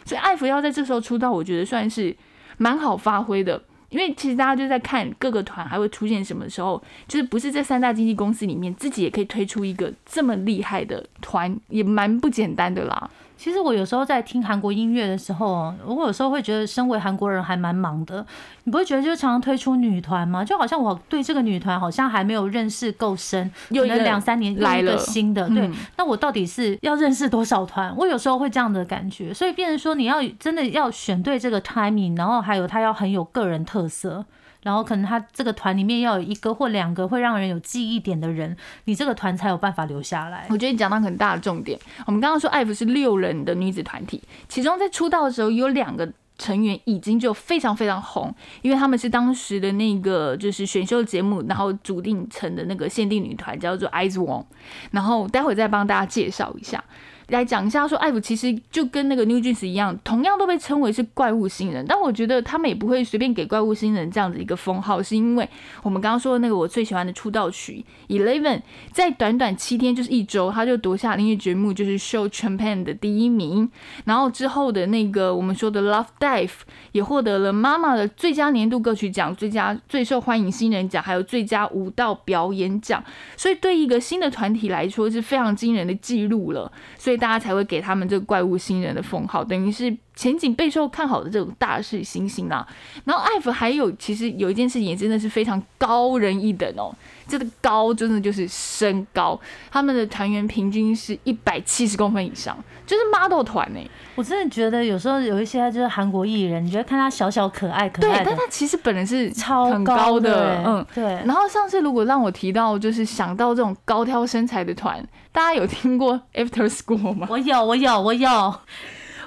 [0.04, 2.16] 所以艾弗要在这时候出道，我觉得算是
[2.56, 3.62] 蛮好发挥的。
[3.90, 13.10] 因为其实大家就在看各个团还会出现什么时候，就是不是这三大经纪公司里面自己也可以推出一个这么厉害的团，也蛮不简单的啦。
[13.38, 18.26] 其实我有时候在听韩国音乐的时候，我有时候会觉得，身为韩国人还蛮忙的。
[18.64, 20.44] 你不会觉得就是常常推出女团吗？
[20.44, 25.74] 就好像我对这个女团好像还没有认识够深，可能又一个两三年来了新的，对嗯。
[25.96, 27.94] 那我到底是要认识多少团？
[27.96, 34.24] 我有时候会这样的感觉，所以变成说你要真的要选对这个 timing，然后还有他要很有个人特色。
[34.68, 38.54] 然后可能他这个团里面要有一个或两个会让人有记忆点的人，
[38.84, 40.46] 你这个团才有办法留下来。
[40.50, 41.80] 我觉得你讲到很大的重点。
[42.04, 46.06] 我们刚刚说艾弗是六人的女子团体，其中在出道的时候有两个
[46.36, 54.44] 成员已经就非常非常红，因为他们是当时的那个就是选秀节目，然后组定成的那个限定女团叫做 ice
[54.90, 56.84] 然后待会再帮大家介绍一下。
[57.28, 65.46] 来讲一下，说艾弗其实就跟那个 New Jeans 一样，同样都被称为是怪物新人，但我觉得他们也不会随便给怪物新人这样子一个封号，是因为
[65.82, 68.62] 我们刚刚说的那个我最喜欢的出道曲 Eleven，
[68.92, 73.70] 在短短七天，就是一周，他就夺下音乐节目就是 Show Champion 的第一名，
[74.06, 76.50] 然后之后的那个我们说的 Love Dive
[76.92, 83.04] 也获得了妈妈的最佳年度歌曲奖、最佳最受欢迎新人奖，还有最佳舞蹈表演奖，
[83.36, 92.66] 所以对一个新的团体来说是非常惊人的记录了，所以大家才会给他们这个怪物新人的封号，等于是前景备受看好的这种大势新星啊。
[93.04, 96.94] 然后艾弗还有其实有一件事情也真的是非常高人一等哦，
[97.28, 99.38] 这个高真的就是身高，
[99.70, 102.56] 他们的团员平均是一百七十公分以上，
[102.86, 103.80] 就是 model 团呢、
[104.14, 110.86] 我真的觉得有时候有一些就是韩国艺人，你觉得看他小小可爱可，爱对但，他其实本人是超很高的，欸嗯。
[110.94, 111.04] 对。
[111.24, 117.28] 然后上次如果让我提到就是想到这种高挑身材的团，大家有听过 After School 吗？
[117.30, 118.54] 我有，我有，我有，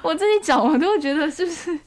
[0.02, 1.80] 我自己讲我都会觉得是不是？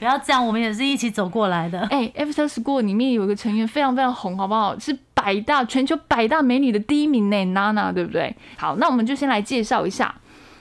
[0.00, 1.78] 不要这样，我们也是一起走过来的。
[1.90, 4.76] 哎、a f t e r School 里面有一个成员非常非常红，好不好？
[4.78, 8.34] 是百大全球百大美女的第一名呢，Nana，对不对？
[8.56, 10.14] 好，那我们就先来介绍一下。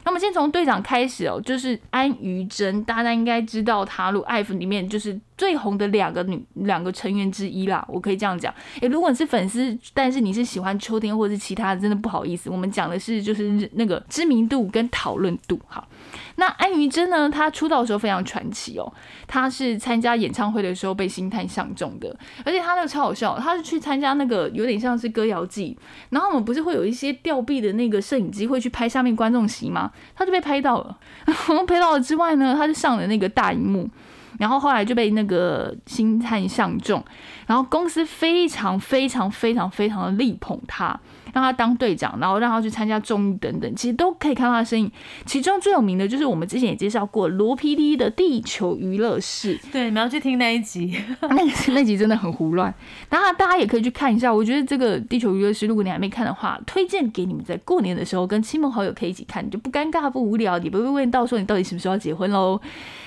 [0.04, 8.54] 那么先从队长开始哦，就是安于贞，大家应该知道她入 IF 里面就是最红的两个女两个成员之一啦，我可以这样讲。
[8.82, 15.58] 诶，如果你是粉丝，但是你是喜欢秋天或者是其他的，真的不好意思，我们讲的是就是那个知名度跟讨论度。
[15.70, 15.88] 好，
[16.36, 18.92] 那安于真呢，她出道的时候非常传奇哦，
[19.28, 22.14] 她是参加演唱会的时候被星探相中的，
[22.44, 25.78] 而且她那个超好笑，她是去参加那个有点像是歌谣季，
[26.10, 29.90] 然后我们不是会有一些吊臂的那个摄影机会去拍下面观众席吗？
[30.14, 33.90] 她就被拍到了， 然后拍到了之外呢，她就上了那个大荧幕。
[34.40, 37.04] 然后后来就被那个星探相中，
[37.46, 41.00] 然后公司非常非常非常非常的力捧他，
[41.34, 44.92] 让他当队长，然后让他去参加综艺等等，其实都可以看到他的身影。
[45.26, 50.98] 其中最有名的就是我们之前也介绍过罗 PD 的《地球娱乐室》，对，你们要去听那一集。
[51.22, 52.74] 那那集真的很胡乱，
[53.10, 54.34] 然后大家也可以去看一下。
[54.34, 62.60] 我觉得这个《地球娱乐室》，如果你还没看的话，推荐给你们在过年的时候跟亲朋好友可以一起看，你就不尴尬不无聊，也不会问到说你到底什么时候要结婚喽。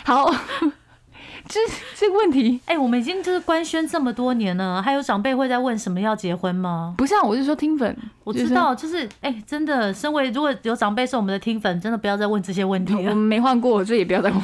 [0.05, 0.30] 好，
[1.49, 1.59] 这
[1.97, 6.95] 这个问题哎、我们已经就是官宣这么多年了，还有长辈会在问什么要结婚吗？
[6.97, 13.16] 不是啊，我是说听粉，我知道，就是哎、真的，身为如果有长辈是我们的听粉，真的不要再问这些问题我们。
[13.16, 14.43] 没换过，所以也不要再问。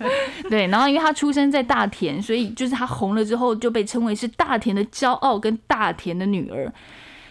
[0.48, 6.72] 对，然后因为他出生在大田，所以就是他红了之后就被称为是大田的骄傲跟大田的女儿。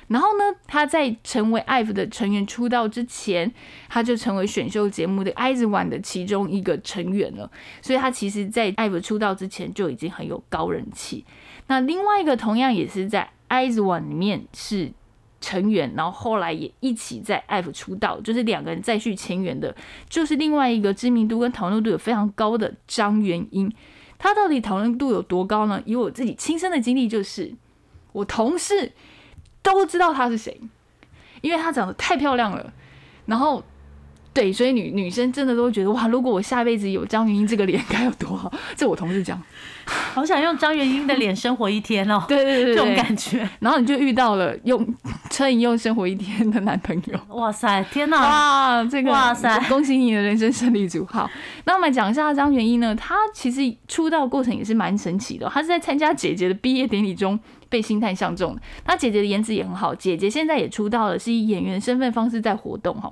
[0.07, 3.53] 然后呢，他在成为 IVE 的成员出道之前，
[3.89, 7.51] 他就成为选秀节目的 IZ*ONE 的其中一个成员了。
[7.81, 11.25] 所以他其实，在 IVE 出道之前就已经很有高人气。
[11.67, 14.89] 那另外一个同样也是在 IZ*ONE 里面是
[15.41, 19.75] 成员，然后后来也一起在 IVE 出道，就是两个人再续前缘的，
[20.07, 23.69] 就是另外一个知名度跟讨论度有非常高的张元英。
[24.17, 25.83] 他到底讨论度有多高呢？
[25.85, 27.53] 以我自己亲身的经历，就是
[28.13, 28.93] 我同事。
[29.73, 30.59] 都知道她是谁，
[31.41, 32.73] 因为她长得太漂亮了。
[33.25, 33.63] 然后，
[34.33, 38.51] 对，所以女女生真的都觉得哇，如果我下辈子有张云英这个脸该有多好。
[38.75, 39.41] 这我同事讲，
[39.87, 42.23] 好想用张元英的脸生活一天哦。
[42.29, 43.47] 对对对，这种感觉。
[43.59, 44.85] 然后你就遇到了用
[45.29, 47.35] 车银用生活一天的男朋友。
[47.35, 48.17] 哇塞，天哪！
[48.19, 51.05] 哇，这个哇塞，恭喜你的人生胜利组。
[51.05, 51.29] 好，
[51.65, 55.49] 那我们讲一下张元英呢，她其实出道过程也是蛮神奇的。
[55.49, 57.39] 她是在参加姐姐的毕业典礼中。
[57.69, 58.61] 被星探相中，的。
[58.85, 63.11] 她姐姐的颜值也很好，姐姐现在也出道了，是以演员身份方式在活动哈。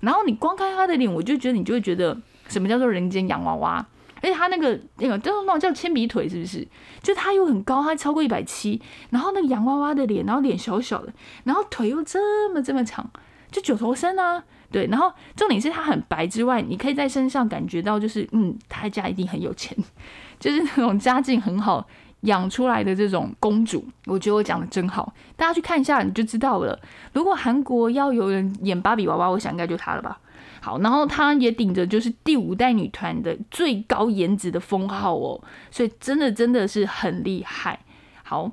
[0.00, 2.14] 然后你光看她的脸，我就觉得你就会觉得
[2.46, 3.86] 什么叫做人间洋娃娃，
[4.24, 6.66] 而且她那个那个就是那种叫铅笔腿，是不是？
[7.02, 11.12] 就她又很高，她超过一百七，然后那个洋娃娃的脸，然后脸小小的，
[11.44, 13.08] 然后腿又这么这么长，
[13.50, 14.86] 就九头身啊，对。
[14.86, 19.76] 然后重点是她很白之外，你可以在身上感觉到就是嗯，她家一定很有钱，
[20.40, 21.86] 就是那种家境很好。
[22.24, 26.80] 养出来的这种公主，我觉得我讲的真好，大家去看一下你就知道了。
[27.12, 30.18] 如果韩国要有人演芭比娃娃，我想应该就她了吧。
[30.64, 35.38] 好，然后她也顶着就是第五代女团的最高颜值的封号哦，
[35.70, 37.78] 所以真的真的是很厉害。
[38.22, 38.50] 好，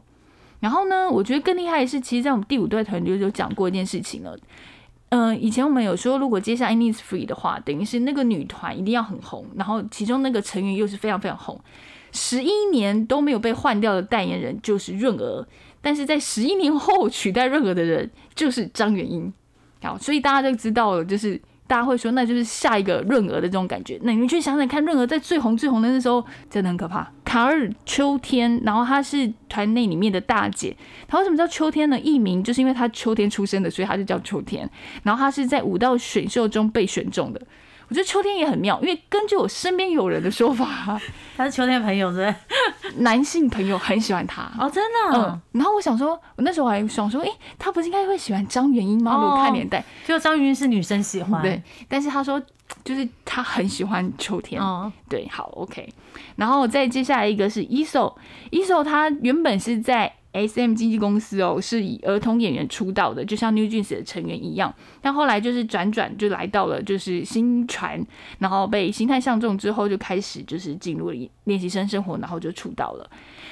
[0.59, 4.37] 然后呢，我觉得更厉害的是，其实在我们第五代团队就讲过一件事情了。
[5.07, 11.57] 嗯，以前我们有说，如果接下 Innisfree 的话，等于是那个女团一定要很红，然后其中那个成员又是非常非常红。
[12.11, 15.47] 十一年都没有被换掉的代言人就是润儿，
[15.81, 19.31] 但是在十一年后取代润儿的人就是张元英。
[19.81, 21.41] 好，所以大家就知道了，就是
[21.71, 23.97] 大家会说，那就是下一个润娥的这种感觉。
[24.03, 27.09] 那你们去想想看，润娥在最红最红的那时候，真的很可怕。
[27.23, 30.75] 卡尔秋天，然后她是团内里面的大姐。
[31.07, 31.97] 她为什么叫秋天呢？
[31.97, 34.69] 艺名就是因为她秋天出生的，所以她就叫秋天。
[35.03, 37.41] 然后她是在舞蹈选秀中被选中的。
[37.91, 40.65] 我觉得秋天也很妙，因为根据我身边有人的说法，
[41.35, 42.33] 他是秋天朋友，对
[42.99, 45.17] 男性朋友很喜欢他哦，真的。
[45.17, 47.27] 嗯，然后我想说，我那时候还想说，哎，
[47.59, 49.11] 他不是应该会喜欢张元英吗？
[49.17, 51.61] 我看年代，就张元英是女生喜欢，对。
[51.89, 52.41] 但是他说，
[52.85, 54.61] 就是他很喜欢秋天。
[54.61, 55.93] 哦，对，好，OK。
[56.37, 60.13] 然后再接下来一个是 ESO，ESO 他原本是在。
[60.33, 64.73] S.M 经纪公司哦，是以儿童演员出道的，就像 New Jeans 的成员一样。
[65.01, 68.01] 但后来就是转转就来到了就是新传，
[68.39, 73.09] 然后被星探相中之后，就开始就是进入了练习生生活，然后就出道了。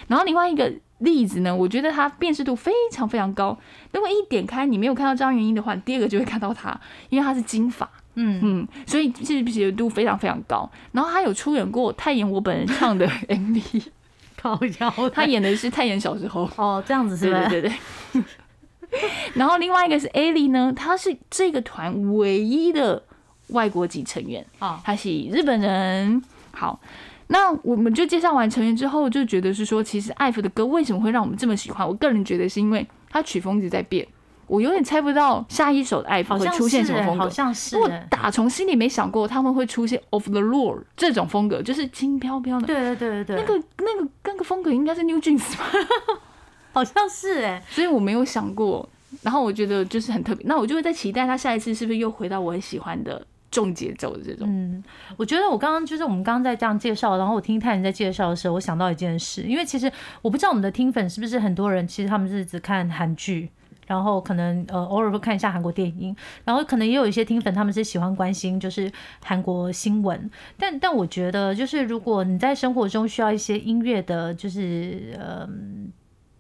[0.08, 3.58] 然后另外一个例子呢，我觉得他辨识度非常非常高。
[3.92, 10.70] 如果一点开你没有看到张元英的话，第二个就会看到他，因为他是金发，嗯嗯，所以辨识度非常非常高。
[10.94, 13.84] 然后他有出演过泰妍我本人唱的 MV。
[14.40, 17.48] 靠腰，他演的是泰妍小时候哦，这样子是吧？
[17.50, 17.72] 对对
[18.14, 18.24] 对。
[19.36, 23.04] 然后另外一个是艾莉呢，她是这个团唯一的
[23.50, 26.24] 外国籍成员啊，她是日本人。
[26.52, 26.80] 好，
[27.28, 31.88] 那我们就介绍完成员之后，就觉得是说，其实艾弗的歌为什么会让我们这么喜欢？
[31.88, 34.08] 我个人觉得是因为他曲风一直在变。
[34.50, 37.78] 我有点猜不到下一首的爱会出现什么风格，好像是。
[37.78, 42.68] 我打从心里没想过他们会出现 Of the Lord 这种风格，就是轻飘飘的。
[42.68, 43.36] 对对对对对。
[43.38, 45.66] 那个那个那个风格应该是 New Jeans 吧？
[46.74, 48.90] 好像是哎，所以我没有想过。
[49.24, 54.48] 然后我觉得就是很特别，那我就会在期待他下一次是不是又回到我很喜欢的重节奏的这种。
[54.48, 54.84] 嗯，
[55.18, 59.92] 我觉得我刚刚就是我们刚刚在这样介绍，然后我听泰人在介绍的时候，我想到一件事，因为其实
[60.22, 63.50] 我不知道我们的听粉是不是很多人，其实他们是只看韩剧。
[63.90, 66.16] 然后可能呃偶尔会看一下韩国电影，
[66.46, 68.90] 然后可能也有一些听粉他们是喜欢关心就是
[69.22, 75.50] 韩国新闻，但但我觉得就是如果你在生活中需要一些音乐的，就是呃。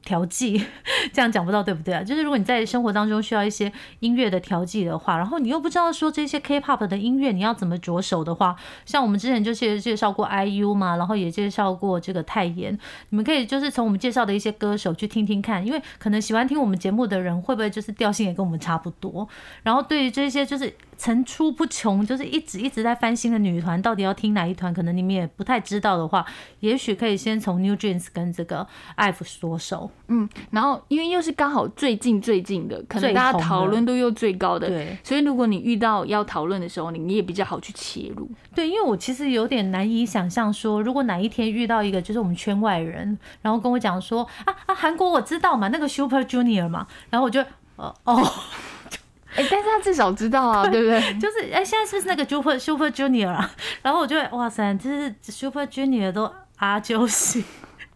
[0.09, 0.65] 调剂，
[1.13, 2.01] 这样讲不到对不对啊？
[2.01, 8.55] 就是如果你在生活当中需要一些音乐的调剂的话，然后你又不知道说这些 K-pop 的音乐你要怎么着手的话，
[8.87, 12.75] 像我们之前就是介绍过 IU 嘛，然后也介绍过这个泰妍，
[13.09, 19.29] 你们可以就是从我们介绍的一些歌手去听听看，因为可能喜欢听我们节目的人会不会就是调性也跟我们差不多，
[19.61, 20.73] 然后对于这些就是。
[20.99, 24.71] 层出不穷，就是一直一直在翻新的女团，到底要听哪一团？
[24.71, 26.23] 可能你们也不太知道的话，
[26.59, 29.89] 也许可以先从 New Jeans 跟这个 IVE 着手。
[30.09, 38.29] 嗯，然后因为又是刚好最近最近的，可能大家讨论度又最高的，对所以如果你遇到要讨论的时候，你你也比较好去切入。
[38.53, 47.41] 对，因为我其实有点难以想象说，如果哪一天遇到一个就是我们圈外人，然后跟我讲说啊啊，韩国我知道嘛，那个 Super Junior 嘛，然后我就
[47.77, 48.29] 呃哦，
[49.35, 50.99] 哎、但是他至少知道啊，对不对？
[51.19, 53.49] 就是哎、现在是不是那个 Super Super Junior 啊？
[53.81, 57.43] 然后我就会哇塞，这是 Super Junior 都阿揪系。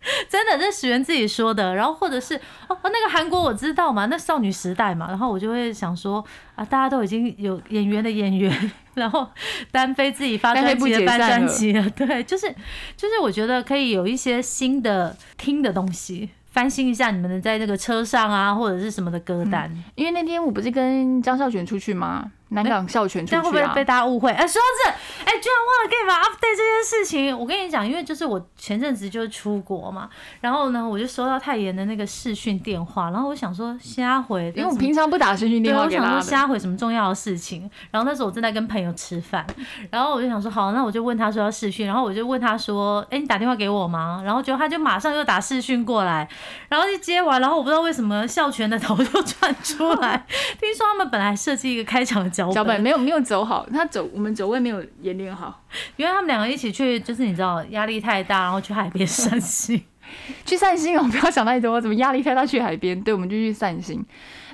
[0.30, 1.74] 真的，这是史源自己说的。
[1.76, 2.36] 然后或者是
[2.68, 5.08] 哦，那个韩国我知道嘛，那少女时代嘛。
[5.08, 6.22] 然后我就会想说
[6.56, 9.26] 啊，大家都已经有演员的演员， 然后
[9.72, 11.90] 单飞自己发专辑的专辑了。
[11.92, 12.54] 对，就是
[12.98, 19.70] 就是，我觉得可以有一些新的听的东西，翻新一下你们的在那个车上啊，或者是什么的歌单。
[19.96, 22.32] 因为那天我不是跟张孝全出去吗？
[22.54, 23.84] 南港校全出这样会不会被。
[23.84, 24.32] 大家误会？
[24.32, 24.90] 哎、说到这，
[25.26, 27.38] 哎、居然忘了跟你们 update 这件事情。
[27.38, 30.10] 我跟你讲，因为就是我前阵子就是出国嘛，
[30.40, 36.22] 然后呢，我就收到泰妍的那个视讯电话，然后我想说瞎回，因为我平常不打视讯，电话我想说。
[36.22, 37.70] 瞎回什么重要的事情。
[37.92, 39.46] 然后那时候我正在跟朋友吃饭，
[39.92, 44.22] 然后我就想说好，那我就问他说要视讯，然后我就问他说，哎、你打电话给我吗？
[44.24, 46.28] 然后结果他就马上又打视讯过来，
[46.70, 50.26] 然后一接完，然后我不知道为什么校全的头就转出来，
[50.60, 55.62] 听说他们本来设计一个开场的脚脚本没有没有走好，他走我们走位没有演练好。
[55.98, 59.82] 因为他们两个一起去，就是你知道压力太大，然后去海边散心。
[60.46, 63.02] 去散心哦，不要想太多，怎么压力太大去海边？
[63.02, 64.04] 对，我们就去散心。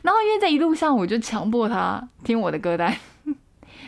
[0.03, 2.95] 然后因为在一路上，我就强迫他听我的歌单。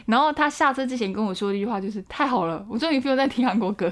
[0.07, 3.89] 然后他下车之前跟我说的一句话就是：“太好了，我终于不用再听韩国歌。”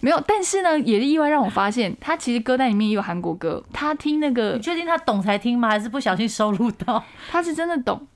[0.00, 3.62] 没有，但是呢，也是意外让我发现，他其实歌单里面也有韩国歌。
[3.72, 5.68] 他听那个你，确定他懂才听吗？
[5.70, 7.02] 还是不小心收录到？
[7.30, 8.06] 他是真的懂。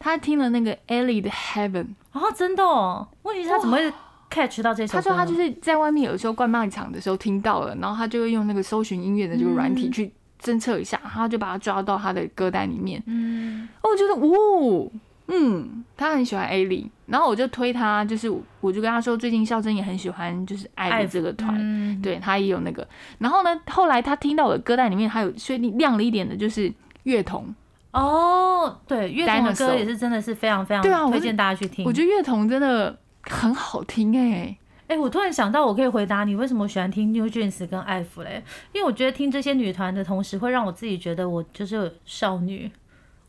[0.00, 3.06] 他听了那个 Ellie 的 Heaven，啊，真的哦。
[3.22, 3.92] 问题是他怎么会
[4.30, 4.96] catch 到这首歌？
[4.96, 10.10] 他说他就是在外面有时候灌卖场的时候听到了，然后他就会用那个搜寻音乐的这个软体去
[10.42, 13.02] 侦测一下，他就把它抓到他的歌单里面。
[13.06, 14.90] 嗯，哦我觉得，哦，
[15.28, 18.28] 嗯，他很喜欢里，然后我就推他，就是
[18.62, 22.88] 我就跟他说，最近孝真也很喜欢，就是爱的这个团，嗯对他也有那个。
[23.18, 26.72] 然后呢，后来他听到我的歌单里面还有确定亮了一点的，就是
[27.02, 27.54] 乐童。
[27.92, 31.84] 哦，对，乐童的歌也是真的是非常非常对啊推荐大家去听。
[31.84, 34.56] 我觉得乐童真的很好听哎、
[34.86, 38.42] 哎、我突然想到，我可以回答你为什么我喜欢听 New Jeans 跟艾芙嘞？
[38.72, 42.70] 因为我觉得听这些女团的同时，会让我自己觉得我就是少女，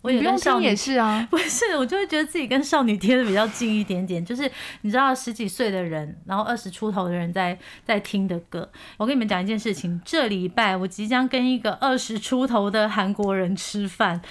[0.02, 1.26] 我也跟少女也是啊。
[1.30, 4.24] 不是，我就会觉得自己跟少女贴的比较近一点点。
[4.26, 4.50] 就是
[4.82, 8.70] 你知道十几岁的人，然后二十出头的人在在听的歌。
[8.98, 14.22] 我跟你们讲一件事情，这礼拜我即将跟一个二十出头的韩国人吃饭。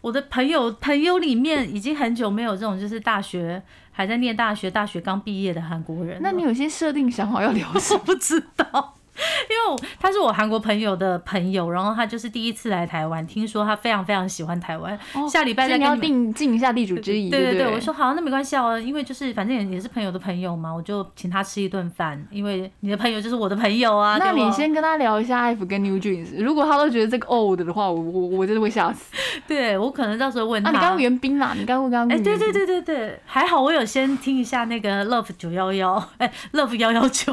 [0.00, 3.60] 我的朋友朋友里面已经很久没有这种就是大学
[3.90, 6.20] 还在念大学，大学刚毕业的韩国人。
[6.22, 8.00] 那你有些设定想好要聊什么？
[8.06, 8.97] 不知道。
[9.50, 14.98] 因为他是我韩国朋友的朋友，然后他就是第一次来台湾，听说他非常非常喜欢台湾。
[15.30, 17.74] 下礼拜再跟你们定尽一下地主之谊，对对，不对？
[17.74, 24.16] 我说好，那没关系哦，因为就是反正也也是朋友的朋友嘛，我就请他吃一顿饭，因为你的朋友就是我的朋友啊。
[24.18, 29.14] 那你先跟他聊一下 F 跟 New Jeans，如果他都觉得这个 old 的话，我我我真的会 吓死。
[29.46, 30.68] 对我可能到时候问他。
[30.68, 37.32] 啊，你刚刚袁冰啦，你刚刚刚哎、对对对对对，还好我有先听一下那个 Love 九幺幺，哎，Love 幺幺九，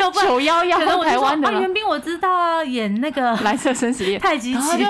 [0.00, 0.78] 要不然九幺幺
[1.28, 1.50] 的吗？
[1.60, 4.86] 袁冰我知道啊，演那个 蓝色生死恋，太极旗。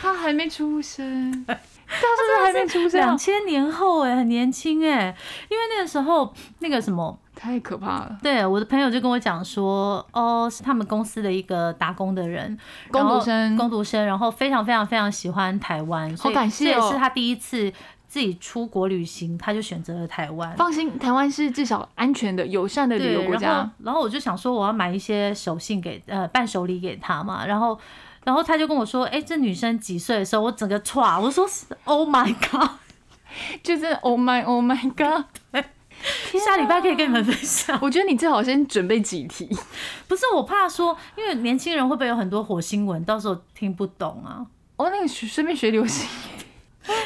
[0.00, 3.06] 他还没出生，他是不是还没出生啊？
[3.06, 5.14] 两千年后哎、很年轻哎、
[5.50, 7.18] 因为那个时候那个什么。
[7.36, 12.56] 太可怕了，对，我的朋友就跟我讲说，哦，是他们公司的一个打工的人，
[12.92, 13.56] 工读生。
[13.56, 16.78] 工读生，然后非常非常非常喜欢台湾，所以感谢哦。
[16.78, 17.72] 这也是他第一次
[18.14, 20.56] 自己出国旅行，他就选择了台湾。
[20.56, 23.70] 放心，台湾是至少安全的、友善的旅游对，然后国家。
[23.82, 27.76] 然后我就想说，我要买一些手信给呃伴手礼给他嘛，然后
[28.22, 31.44] 然后他就跟我说，哎，这女生几岁的时候，我整个歘，我说
[31.82, 32.70] Oh my God，
[33.64, 35.24] 就是 Oh my Oh my God！
[36.38, 37.76] 下礼拜可以跟你们分享。
[37.82, 39.48] 我觉得你最好先准备几题，
[40.06, 44.46] 不是我怕说，因为年轻人会不会有很多火星文，到时候听不懂啊？
[44.76, 46.08] 哦，那个学顺便学流行。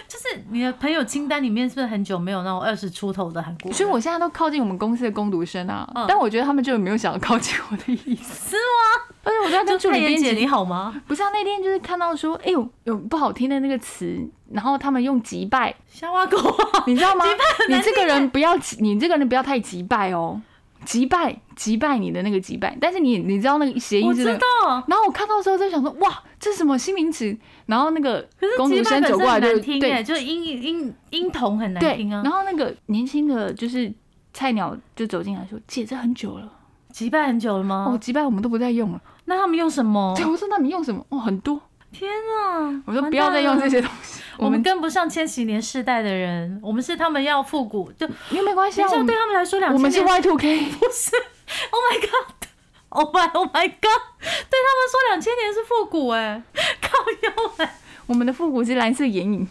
[0.09, 3.73] 就是你的朋友清单里面是不是很久没有那种二十出头的韩国人？
[3.75, 8.51] 所以我现在都靠近我们公司的工读生啊，嗯但我觉得他们就没有想要靠近我的意思。
[8.51, 9.15] 是吗？
[9.25, 11.01] 而且我在跟助理编辑你好吗？
[11.07, 14.19] 不是啊，那天就是看到说，哎呦，有不好听的那个词，
[14.51, 17.25] 然后他们用击败，瞎挖狗啊，你知道吗？
[17.69, 20.41] 你这个人不要，你这个人不要太击败哦。
[20.89, 24.39] 击败击败你的那个击败，但是你你知道那个谐音是那个。
[24.39, 27.36] 道，然后我看到的时候在想说，哇，这是什么新名词？
[27.66, 32.32] 然后那个公主击败本先走过来对哎，就是音音音同很难对听，啊然。
[32.32, 33.93] 后那个年轻的就是
[34.32, 36.51] 菜鸟就走进来说：“姐，这很久了，
[36.90, 37.86] 击败很久了吗？
[37.90, 39.02] 哦，击败我们都不再用了。
[39.27, 40.15] 那他们用什么？
[40.16, 41.05] 对，我说那你用什么？
[41.10, 41.60] 哦，很多。
[41.93, 42.82] 天啊！
[42.86, 51.10] 我说不要再用这些东西，我们跟不上千禧年世代的人，我们是他们要复古，就因为没关系啊，对他们来说，两我们是 Y two K，不是，
[51.70, 56.43] Oh my God，Oh my Oh my God，对他们说两千年是复古哎，
[56.81, 57.74] 靠腰哎，
[58.06, 59.48] 我们的复古是蓝色眼影。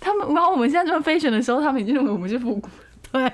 [0.00, 2.68] 他们，然后我们现在这么 fashion 的时候，他们已经认为我们是复古，
[3.10, 3.32] 对。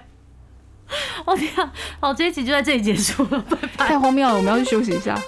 [1.24, 3.88] 我天啊，好，这一集就在这里结束了，拜拜。
[3.88, 5.18] 太荒谬了，我们要去休息一下。